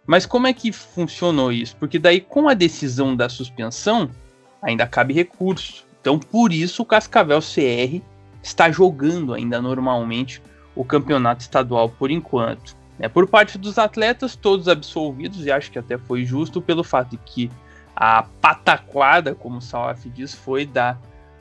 [0.06, 1.76] Mas como é que funcionou isso?
[1.78, 4.10] Porque daí, com a decisão da suspensão,
[4.62, 5.86] ainda cabe recurso.
[6.00, 8.02] Então, por isso, o Cascavel CR
[8.44, 10.42] está jogando ainda normalmente
[10.76, 12.76] o campeonato estadual por enquanto.
[13.00, 17.12] É, por parte dos atletas, todos absolvidos, e acho que até foi justo pelo fato
[17.12, 17.52] de que
[17.96, 20.98] a pataquada, como o Salaf diz, foi da,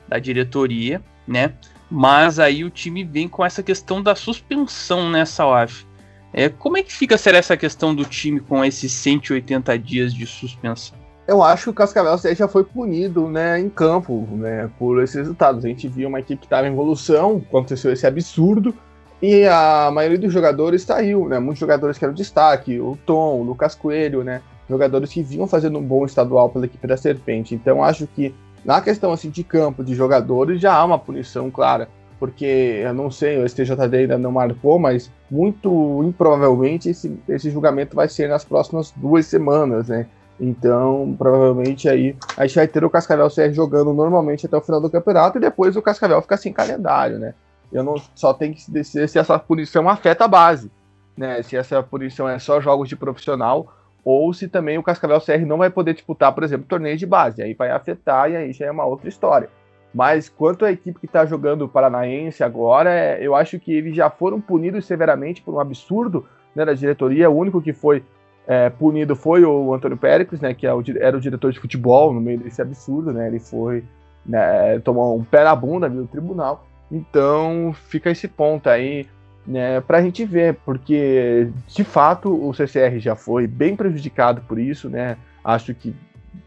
[0.07, 1.53] da diretoria, né?
[1.89, 5.85] Mas aí o time vem com essa questão da suspensão, né, Salaf?
[6.33, 10.25] É, como é que fica ser essa questão do time com esses 180 dias de
[10.25, 10.97] suspensão?
[11.27, 15.65] Eu acho que o Cascavel já foi punido né, em campo né, por esses resultados.
[15.65, 18.75] A gente viu uma equipe que estava em evolução, aconteceu esse absurdo,
[19.21, 21.39] e a maioria dos jogadores saiu, né?
[21.39, 24.41] Muitos jogadores que eram destaque, o Tom, o Lucas Coelho, né?
[24.69, 27.55] Jogadores que vinham fazendo um bom estadual pela equipe da Serpente.
[27.55, 31.87] Então acho que na questão assim de campo de jogadores já há uma punição clara,
[32.19, 37.95] porque eu não sei, o STJD ainda não marcou, mas muito improvavelmente esse, esse julgamento
[37.95, 40.07] vai ser nas próximas duas semanas, né?
[40.39, 44.81] Então, provavelmente aí a gente vai ter o Cascavel CR jogando normalmente até o final
[44.81, 47.33] do campeonato e depois o Cascavel fica sem calendário, né?
[47.71, 50.71] Eu não só tem que decidir se essa punição afeta a base,
[51.17, 51.41] né?
[51.43, 53.73] Se essa punição é só jogos de profissional
[54.03, 57.41] ou se também o Cascavel CR não vai poder disputar, por exemplo, torneio de base.
[57.41, 59.49] Aí vai afetar e aí já é uma outra história.
[59.91, 63.95] Mas quanto à equipe que está jogando o Paranaense agora, é, eu acho que eles
[63.95, 67.29] já foram punidos severamente por um absurdo né, da diretoria.
[67.29, 68.03] O único que foi
[68.45, 72.21] é, punido foi o Antônio Péricles, né, que é era o diretor de futebol no
[72.21, 73.11] meio desse absurdo.
[73.11, 73.83] Né, ele foi
[74.25, 76.65] né, tomou um pé na bunda no tribunal.
[76.91, 79.07] Então fica esse ponto aí
[79.45, 84.57] né, para a gente ver, porque de fato o CCR já foi bem prejudicado por
[84.57, 85.17] isso, né?
[85.43, 85.95] Acho que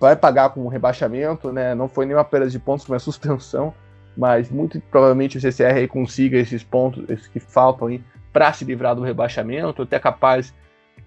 [0.01, 1.75] vai pagar com um rebaixamento, né?
[1.75, 3.73] Não foi nenhuma perda de pontos, foi uma suspensão,
[4.17, 8.95] mas muito provavelmente o CCR consiga esses pontos esses que faltam aí para se livrar
[8.95, 10.53] do rebaixamento, até capaz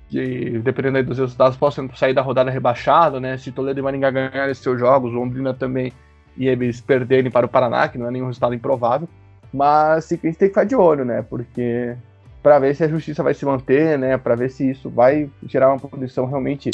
[0.09, 3.38] que dependendo dos resultados possam sair da rodada rebaixado, né?
[3.38, 5.91] Se Toledo e Maringá ganharem seus jogos, Londrina também
[6.38, 9.07] e eles perderem para o Paraná, que não é nenhum resultado improvável.
[9.54, 11.24] Mas a gente tem que ficar de olho, né?
[11.28, 11.95] Porque
[12.41, 14.18] para ver se a justiça vai se manter, né?
[14.18, 16.72] Para ver se isso vai gerar uma punição realmente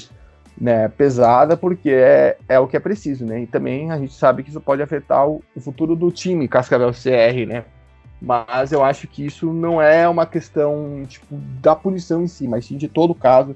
[0.59, 3.41] né, pesada, porque é, é o que é preciso, né?
[3.41, 6.91] E também a gente sabe que isso pode afetar o, o futuro do time Cascavel
[6.91, 7.63] CR, né?
[8.19, 11.27] Mas eu acho que isso não é uma questão tipo,
[11.61, 13.55] da punição em si, mas sim de todo o caso,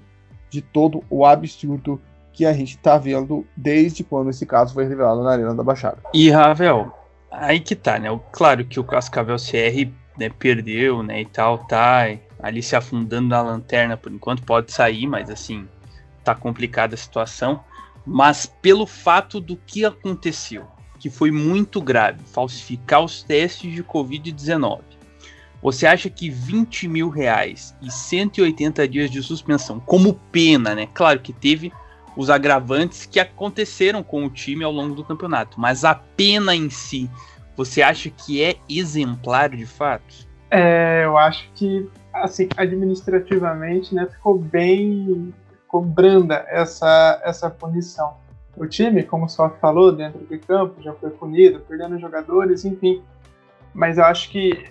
[0.50, 2.00] de todo o absurdo
[2.32, 5.98] que a gente está vendo desde quando esse caso foi revelado na Arena da Baixada.
[6.14, 6.94] E, Ravel,
[7.32, 8.10] aí que tá, né?
[8.32, 12.06] Claro que o Cascavel CR né, perdeu, né, e tal, tá
[12.40, 15.68] ali se afundando na lanterna por enquanto, pode sair, mas assim,
[16.24, 17.64] tá complicada a situação.
[18.06, 20.68] Mas pelo fato do que aconteceu,
[21.00, 24.82] que foi muito grave, falsificar os testes de Covid-19.
[25.62, 30.88] Você acha que 20 mil reais e 180 dias de suspensão, como pena, né?
[30.92, 31.72] Claro que teve
[32.16, 36.70] os agravantes que aconteceram com o time ao longo do campeonato, mas a pena em
[36.70, 37.10] si,
[37.56, 40.28] você acha que é exemplar de fato?
[40.50, 48.16] É, eu acho que, assim, administrativamente, né, ficou bem, ficou branda essa, essa punição.
[48.58, 53.02] O time, como o Sof falou, dentro de campo já foi punido, perdendo jogadores, enfim.
[53.74, 54.66] Mas eu acho que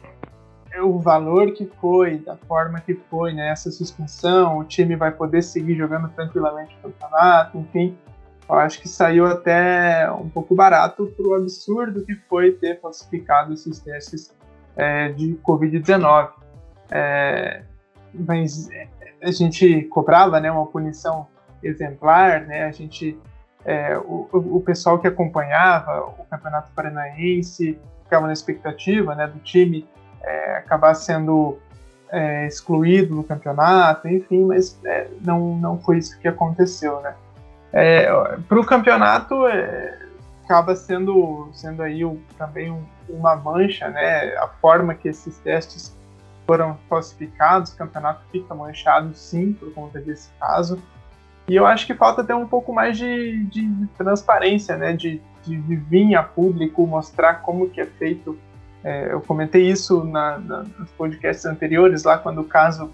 [0.78, 5.42] o valor que foi, da forma que foi, né, essa suspensão, o time vai poder
[5.42, 7.98] seguir jogando tranquilamente o campeonato, enfim.
[8.48, 13.52] Eu acho que saiu até um pouco barato para o absurdo que foi ter falsificado
[13.52, 14.34] esses testes
[14.76, 16.30] é, de Covid-19.
[16.90, 17.62] É,
[18.12, 18.68] mas
[19.22, 21.26] a gente cobrava né, uma punição
[21.62, 23.18] exemplar, né, a gente
[23.64, 29.86] é, o, o, pessoal que acompanhava o Campeonato Paranaense ficava na expectativa né, do time
[30.22, 31.58] é, acabar sendo
[32.10, 37.00] é, excluído do campeonato, enfim, mas é, não, não foi isso que aconteceu.
[37.00, 37.14] Né?
[37.72, 38.06] É,
[38.48, 39.98] Para o campeonato, é,
[40.44, 44.36] acaba sendo, sendo aí o, também um, uma mancha, né?
[44.36, 45.96] a forma que esses testes
[46.46, 50.82] foram falsificados, o campeonato fica manchado sim por conta desse caso.
[51.48, 54.92] E eu acho que falta ter um pouco mais de, de, transparência, né?
[54.92, 58.38] De, de, de, vir a público mostrar como que é feito.
[58.82, 62.90] É, eu comentei isso na, na, nos podcasts anteriores, lá quando o caso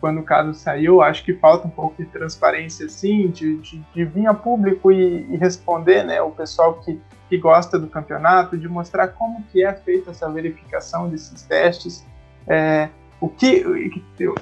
[0.00, 4.04] quando o caso saiu, acho que falta um pouco de transparência, sim, de, de, de
[4.04, 8.68] vir a público e, e, responder, né, o pessoal que, que gosta do campeonato, de
[8.68, 12.06] mostrar como que é feita essa verificação desses testes,
[12.46, 12.88] é,
[13.20, 13.64] o que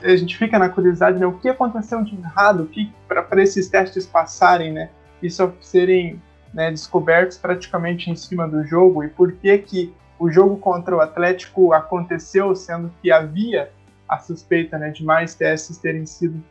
[0.02, 1.26] a gente fica na curiosidade, né?
[1.26, 2.70] O que aconteceu de errado
[3.08, 4.90] para esses testes passarem, né?
[5.22, 6.20] E só serem
[6.52, 11.00] né, descobertos praticamente em cima do jogo e por que que o jogo contra o
[11.00, 13.70] Atlético aconteceu, sendo que havia
[14.08, 16.42] a suspeita né, de mais testes terem sido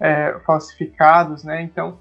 [0.00, 1.62] é, falsificados, né?
[1.62, 1.98] Então,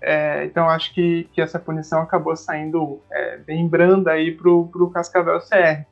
[0.00, 4.90] é, então acho que, que essa punição acabou saindo é, bem branda aí para o
[4.90, 5.84] Cascavel CR.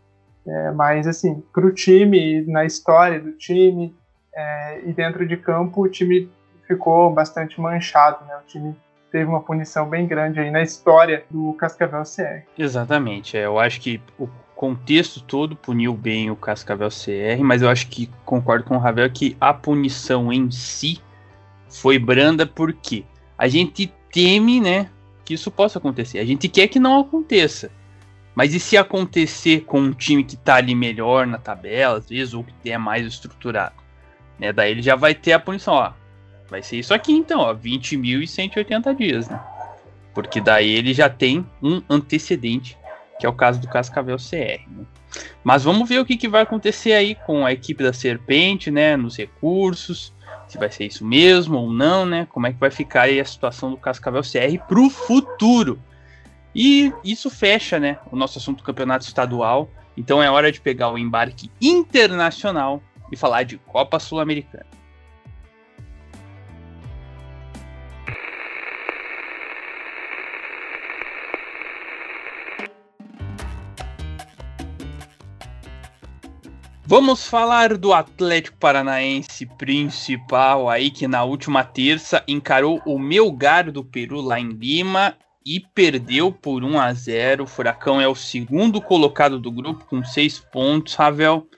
[0.46, 3.94] É, mas, assim, para o time, na história do time
[4.32, 6.30] é, e dentro de campo, o time
[6.66, 8.36] ficou bastante manchado, né?
[8.36, 8.76] O time
[9.10, 12.46] teve uma punição bem grande aí na história do Cascavel CR.
[12.56, 17.68] Exatamente, é, eu acho que o contexto todo puniu bem o Cascavel CR, mas eu
[17.68, 20.98] acho que concordo com o Ravel que a punição em si
[21.68, 23.04] foi branda porque
[23.36, 24.88] a gente teme, né,
[25.26, 26.18] que isso possa acontecer.
[26.18, 27.70] A gente quer que não aconteça.
[28.34, 32.34] Mas e se acontecer com um time que tá ali melhor na tabela, às vezes,
[32.34, 33.74] ou que é mais estruturado?
[34.38, 34.52] Né?
[34.52, 35.92] Daí ele já vai ter a punição, ó.
[36.48, 39.40] Vai ser isso aqui então, ó, 20.180 dias, né?
[40.14, 42.78] Porque daí ele já tem um antecedente,
[43.18, 44.68] que é o caso do Cascavel CR.
[44.68, 44.84] Né?
[45.42, 48.96] Mas vamos ver o que, que vai acontecer aí com a equipe da Serpente, né?
[48.96, 50.12] Nos recursos,
[50.48, 52.26] se vai ser isso mesmo ou não, né?
[52.30, 55.80] Como é que vai ficar aí a situação do Cascavel CR pro futuro?
[56.54, 59.70] E isso fecha, né, o nosso assunto do campeonato estadual.
[59.94, 64.66] Então é hora de pegar o embarque internacional e falar de Copa Sul-Americana.
[76.88, 83.84] Vamos falar do Atlético Paranaense principal aí que na última terça encarou o Melgar do
[83.84, 87.42] Peru lá em Lima e perdeu por 1 a 0.
[87.42, 91.48] O Furacão é o segundo colocado do grupo com seis pontos, Ravel.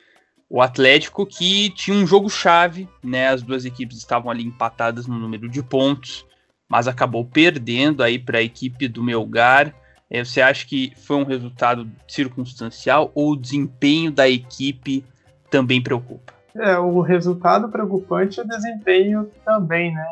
[0.49, 3.29] O Atlético que tinha um jogo chave, né?
[3.29, 6.25] As duas equipes estavam ali empatadas no número de pontos,
[6.67, 9.75] mas acabou perdendo aí para a equipe do Melgar.
[10.09, 15.05] É, você acha que foi um resultado circunstancial ou o desempenho da equipe
[15.51, 16.33] também preocupa?
[16.55, 20.07] É, o resultado preocupante e o desempenho também, né?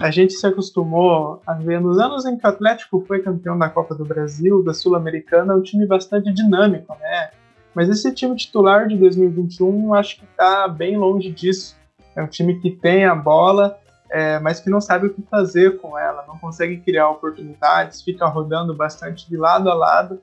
[0.00, 3.68] A gente se acostumou a ver nos anos em que o Atlético foi campeão da
[3.68, 7.30] Copa do Brasil, da Sul-Americana, um time bastante dinâmico, né?
[7.74, 11.76] Mas esse time titular de 2021 acho que está bem longe disso.
[12.14, 13.76] É um time que tem a bola,
[14.10, 18.26] é, mas que não sabe o que fazer com ela, não consegue criar oportunidades, fica
[18.26, 20.20] rodando bastante de lado a lado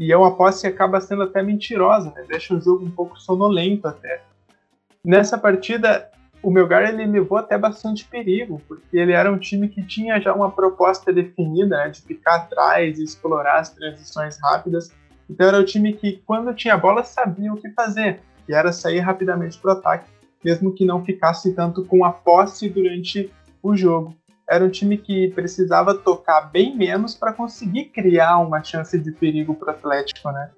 [0.00, 2.24] e é uma posse que acaba sendo até mentirosa, né?
[2.26, 4.22] deixa o jogo um pouco sonolento até.
[5.04, 6.10] Nessa partida,
[6.42, 10.32] o Melgar ele levou até bastante perigo, porque ele era um time que tinha já
[10.32, 14.90] uma proposta definida, né, de ficar atrás e explorar as transições rápidas.
[15.28, 19.00] Então era o time que, quando tinha bola, sabia o que fazer, que era sair
[19.00, 20.10] rapidamente para o ataque,
[20.42, 23.30] mesmo que não ficasse tanto com a posse durante
[23.62, 24.16] o jogo
[24.50, 29.54] era um time que precisava tocar bem menos para conseguir criar uma chance de perigo
[29.54, 30.50] para o Atlético, né?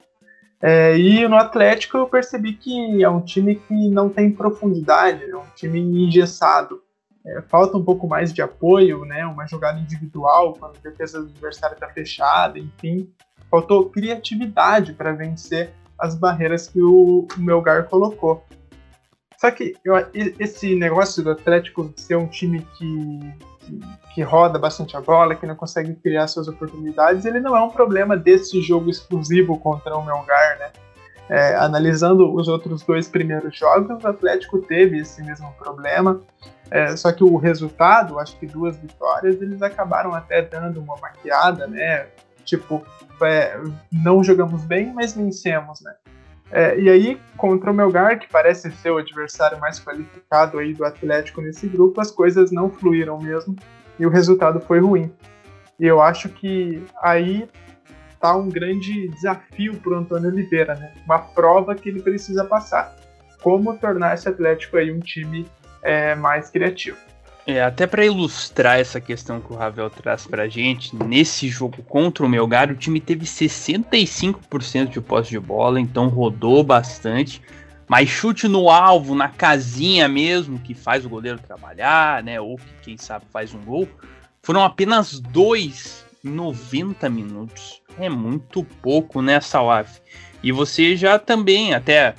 [0.62, 5.36] É, e no Atlético eu percebi que é um time que não tem profundidade, é
[5.36, 6.82] um time engessado.
[7.24, 9.26] É, falta um pouco mais de apoio, né?
[9.26, 13.12] Uma jogada individual quando a defesa do adversário está fechada, enfim.
[13.50, 18.42] Faltou criatividade para vencer as barreiras que o, o Melgar colocou.
[19.36, 23.20] Só que eu, esse negócio do Atlético ser um time que
[24.14, 27.70] que, roda bastante a bola, que não consegue criar suas oportunidades, ele não é um
[27.70, 30.70] problema desse jogo exclusivo contra o Melgar, né?
[31.28, 36.20] É, analisando os outros dois primeiros jogos, o Atlético teve esse mesmo problema,
[36.70, 41.66] é, só que o resultado, acho que duas vitórias, eles acabaram até dando uma maquiada,
[41.66, 42.06] né?
[42.44, 42.82] Tipo,
[43.22, 43.58] é,
[43.90, 45.94] não jogamos bem, mas vencemos, né?
[46.52, 50.84] É, e aí, contra o Melgar, que parece ser o adversário mais qualificado aí do
[50.84, 53.56] Atlético nesse grupo, as coisas não fluíram mesmo
[53.98, 55.10] e o resultado foi ruim.
[55.80, 57.48] E eu acho que aí
[58.20, 60.92] tá um grande desafio para o Antônio Oliveira, né?
[61.06, 62.94] Uma prova que ele precisa passar.
[63.42, 65.46] Como tornar esse Atlético aí um time
[65.82, 66.98] é, mais criativo.
[67.44, 72.24] É, até para ilustrar essa questão que o Ravel traz pra gente, nesse jogo contra
[72.24, 77.42] o Melgar, o time teve 65% de posse de bola, então rodou bastante.
[77.88, 82.40] Mas chute no alvo, na casinha mesmo, que faz o goleiro trabalhar, né?
[82.40, 83.88] Ou que, quem sabe, faz um gol,
[84.40, 87.82] foram apenas dois em 90 minutos.
[87.98, 90.00] É muito pouco nessa né, UAF.
[90.42, 92.14] E você já também, até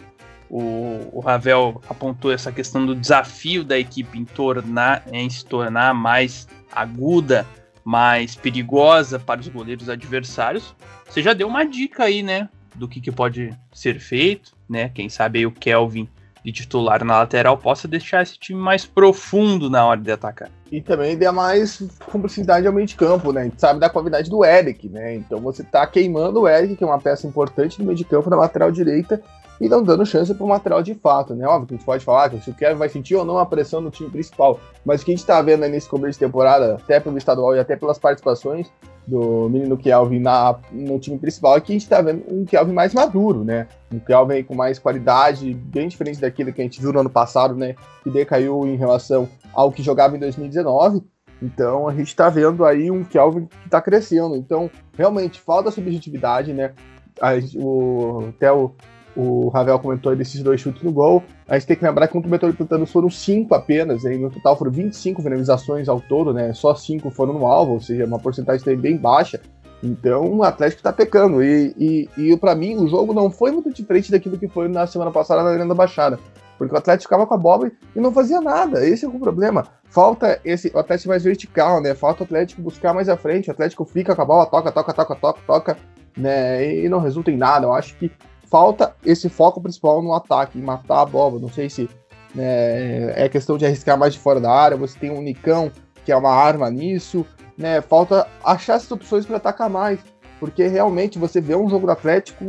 [0.55, 5.95] o, o Ravel apontou essa questão do desafio da equipe em, tornar, em se tornar
[5.95, 7.43] mais aguda,
[7.83, 10.75] mais perigosa para os goleiros adversários.
[11.09, 12.47] Você já deu uma dica aí, né?
[12.75, 14.89] Do que, que pode ser feito, né?
[14.89, 16.07] Quem sabe aí o Kelvin
[16.45, 20.51] de titular na lateral possa deixar esse time mais profundo na hora de atacar.
[20.71, 21.81] E também dê mais
[22.11, 23.41] cumplicidade ao meio de campo, né?
[23.41, 25.15] A gente sabe da qualidade do Eric, né?
[25.15, 28.29] Então você tá queimando o Eric, que é uma peça importante no meio de campo
[28.29, 29.19] na lateral direita,
[29.63, 31.47] e não dando chance para o material de fato, né?
[31.47, 33.45] Óbvio que a gente pode falar que se o Kevin vai sentir ou não a
[33.45, 36.75] pressão no time principal, mas o que a gente está vendo nesse começo de temporada,
[36.75, 38.69] até pelo estadual e até pelas participações
[39.07, 42.73] do menino Kelvin na, no time principal, é que a gente está vendo um Kelvin
[42.73, 43.69] mais maduro, né?
[43.89, 47.55] Um Kelvin com mais qualidade, bem diferente daquilo que a gente viu no ano passado,
[47.55, 47.75] né?
[48.03, 51.01] Que decaiu em relação ao que jogava em 2019.
[51.41, 54.35] Então a gente está vendo aí um Kelvin que está crescendo.
[54.35, 56.73] Então, realmente, falta subjetividade, né?
[57.21, 58.73] A, o, até o,
[59.15, 61.23] o Ravel comentou desses dois chutes no gol.
[61.47, 64.57] A gente tem que lembrar que contra o Metropolitano foram cinco apenas, e no total
[64.57, 66.53] foram 25 finalizações ao todo, né?
[66.53, 69.39] Só cinco foram no alvo, ou seja, uma porcentagem bem baixa.
[69.83, 71.43] Então o Atlético está pecando.
[71.43, 74.87] E, e, e para mim, o jogo não foi muito diferente daquilo que foi na
[74.87, 76.17] semana passada na Arena da Baixada.
[76.57, 78.85] Porque o Atlético ficava com a bola e não fazia nada.
[78.87, 79.65] Esse é o problema.
[79.85, 81.93] Falta esse o Atlético mais vertical, né?
[81.93, 83.49] Falta o Atlético buscar mais à frente.
[83.49, 85.77] O Atlético fica com a bola, toca, toca, toca, toca, toca,
[86.15, 86.77] né?
[86.77, 87.65] E não resulta em nada.
[87.65, 88.09] Eu acho que
[88.53, 91.39] falta esse foco principal no ataque, em matar a bola.
[91.39, 91.89] Não sei se
[92.35, 94.77] né, é questão de arriscar mais de fora da área.
[94.77, 95.71] Você tem um Nicão,
[96.05, 97.25] que é uma arma nisso.
[97.57, 99.99] Né, falta achar essas opções para atacar mais.
[100.39, 102.45] Porque realmente você vê um jogo do Atlético,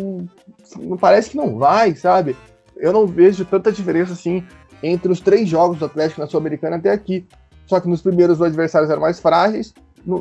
[0.79, 2.37] não parece que não vai, sabe?
[2.77, 4.45] Eu não vejo tanta diferença assim
[4.83, 7.27] entre os três jogos do Atlético na Sul-Americana até aqui.
[7.65, 9.73] Só que nos primeiros os adversários eram mais frágeis,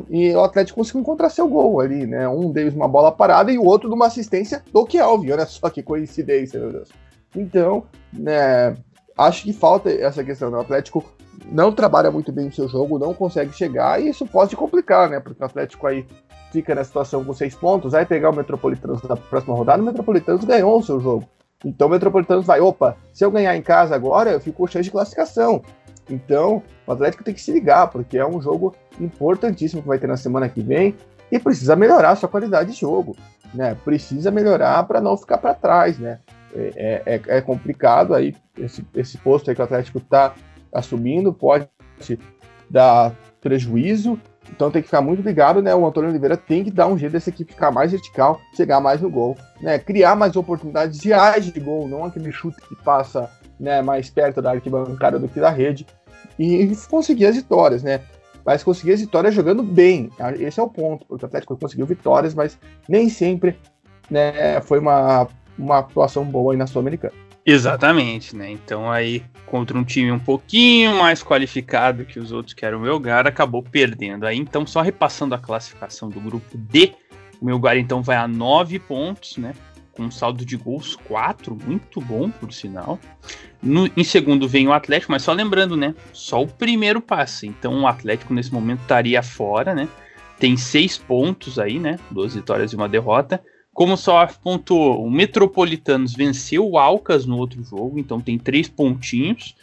[0.08, 2.28] e o Atlético conseguiu encontrar seu gol ali, né?
[2.28, 5.32] Um deles uma bola parada e o outro de uma assistência do Kelvin.
[5.32, 6.88] Olha só que coincidência, meu Deus.
[7.36, 8.76] Então, né,
[9.16, 10.50] acho que falta essa questão.
[10.50, 10.56] Né?
[10.56, 11.04] O Atlético
[11.50, 15.20] não trabalha muito bem o seu jogo, não consegue chegar, e isso pode complicar, né?
[15.20, 16.06] Porque o Atlético aí
[16.52, 20.44] fica na situação com seis pontos, vai pegar o Metropolitanos na próxima rodada, o Metropolitanos
[20.44, 21.28] ganhou o seu jogo.
[21.64, 24.84] Então o Metropolitanos vai, opa, se eu ganhar em casa agora, eu fico com chance
[24.84, 25.62] de classificação.
[26.08, 30.06] Então, o Atlético tem que se ligar, porque é um jogo importantíssimo que vai ter
[30.06, 30.94] na semana que vem
[31.32, 33.16] e precisa melhorar sua qualidade de jogo,
[33.54, 33.76] né?
[33.84, 36.20] Precisa melhorar para não ficar para trás, né?
[36.54, 40.34] é, é, é complicado aí esse, esse posto aí que o Atlético está
[40.72, 41.68] assumindo pode
[42.70, 44.18] dar prejuízo.
[44.50, 45.74] Então tem que ficar muito ligado, né?
[45.74, 49.00] O Antônio Oliveira tem que dar um jeito dessa equipe ficar mais vertical, chegar mais
[49.00, 49.78] no gol, né?
[49.78, 54.52] Criar mais oportunidades reais de gol, não aquele chute que passa né, mais perto da
[54.52, 55.86] arquibancada do que da rede.
[56.38, 58.00] E conseguir as vitórias, né?
[58.44, 60.10] Mas conseguir as vitórias jogando bem.
[60.38, 63.56] Esse é o ponto, porque o Atlético conseguiu vitórias, mas nem sempre
[64.10, 65.28] né, foi uma,
[65.58, 67.14] uma atuação boa aí na Sul-Americana.
[67.46, 68.50] Exatamente, né?
[68.50, 72.80] Então aí, contra um time um pouquinho mais qualificado que os outros que eram o
[72.80, 74.26] Melgar, acabou perdendo.
[74.26, 76.92] Aí, então, só repassando a classificação do grupo D,
[77.40, 79.54] o Melgar então vai a 9 pontos, né?
[79.96, 82.98] Com um saldo de gols 4, muito bom, por sinal.
[83.62, 85.94] No, em segundo vem o Atlético, mas só lembrando, né?
[86.12, 87.46] Só o primeiro passe.
[87.46, 89.88] Então o Atlético nesse momento estaria fora, né?
[90.38, 91.98] Tem seis pontos aí, né?
[92.10, 93.42] Duas vitórias e uma derrota.
[93.72, 99.56] Como só pontuou, o Metropolitanos venceu o Alcas no outro jogo, então tem três pontinhos.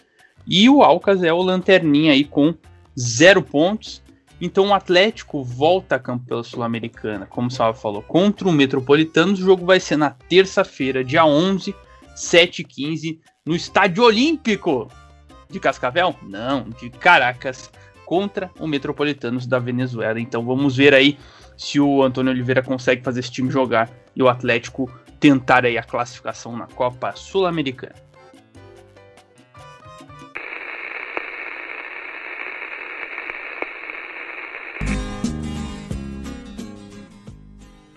[0.46, 2.54] E o Alcas é o lanterninha aí com
[3.00, 4.02] zero pontos.
[4.42, 9.40] Então o Atlético volta a campo pela Sul-Americana, como o Salva falou, contra o Metropolitanos.
[9.40, 11.76] O jogo vai ser na terça-feira, dia 11,
[12.16, 14.88] 7h15, no Estádio Olímpico
[15.48, 16.16] de Cascavel?
[16.24, 17.70] Não, de Caracas,
[18.04, 20.20] contra o Metropolitanos da Venezuela.
[20.20, 21.20] Então vamos ver aí
[21.56, 25.84] se o Antônio Oliveira consegue fazer esse time jogar e o Atlético tentar aí a
[25.84, 28.11] classificação na Copa Sul-Americana.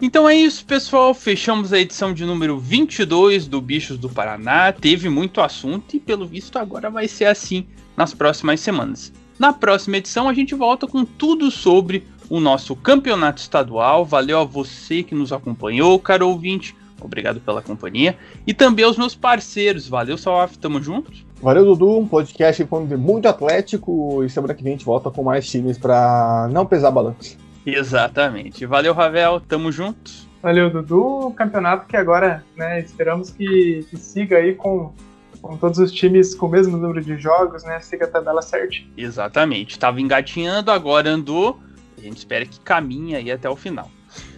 [0.05, 1.15] Então é isso, pessoal.
[1.15, 4.71] Fechamos a edição de número 22 do Bichos do Paraná.
[4.71, 9.11] Teve muito assunto e, pelo visto, agora vai ser assim nas próximas semanas.
[9.39, 14.05] Na próxima edição, a gente volta com tudo sobre o nosso campeonato estadual.
[14.05, 16.77] Valeu a você que nos acompanhou, caro ouvinte.
[17.01, 18.15] Obrigado pela companhia.
[18.47, 19.89] E também aos meus parceiros.
[19.89, 21.25] Valeu, Salaf, tamo juntos.
[21.41, 22.01] Valeu, Dudu.
[22.01, 22.63] Um podcast
[22.99, 24.23] muito atlético.
[24.23, 27.43] E semana que vem a gente volta com mais times para não pesar balanço.
[27.65, 28.67] Exatamente.
[28.67, 29.41] Valeu, Ravel.
[29.41, 30.29] Tamo juntos.
[30.43, 31.33] Valeu, Dudu.
[31.37, 34.93] Campeonato que agora, né, esperamos que, que siga aí com
[35.43, 37.79] com todos os times com o mesmo número de jogos, né?
[37.79, 38.89] Siga a tabela certinho.
[38.97, 39.79] Exatamente.
[39.79, 41.61] Tava engatinhando, agora andou
[42.05, 43.91] gente espera que caminhe aí até o final.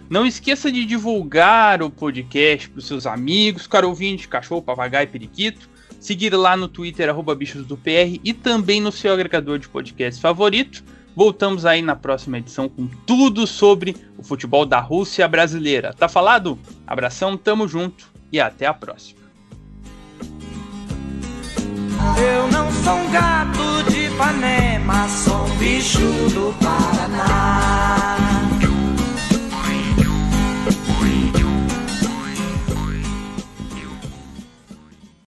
[0.09, 5.69] Não esqueça de divulgar o podcast para os seus amigos, caro ouvinte, cachorro, papagaio periquito.
[5.99, 10.21] Seguir lá no Twitter, arroba bichos do PR e também no seu agregador de podcast
[10.21, 10.83] favorito.
[11.17, 15.91] Voltamos aí na próxima edição com tudo sobre o futebol da Rússia brasileira.
[15.91, 16.59] Tá falado?
[16.85, 19.21] Abração, tamo junto e até a próxima.
[22.19, 24.07] Eu não sou um gato de
[25.09, 25.99] sou bicho
[26.35, 28.17] do Pará.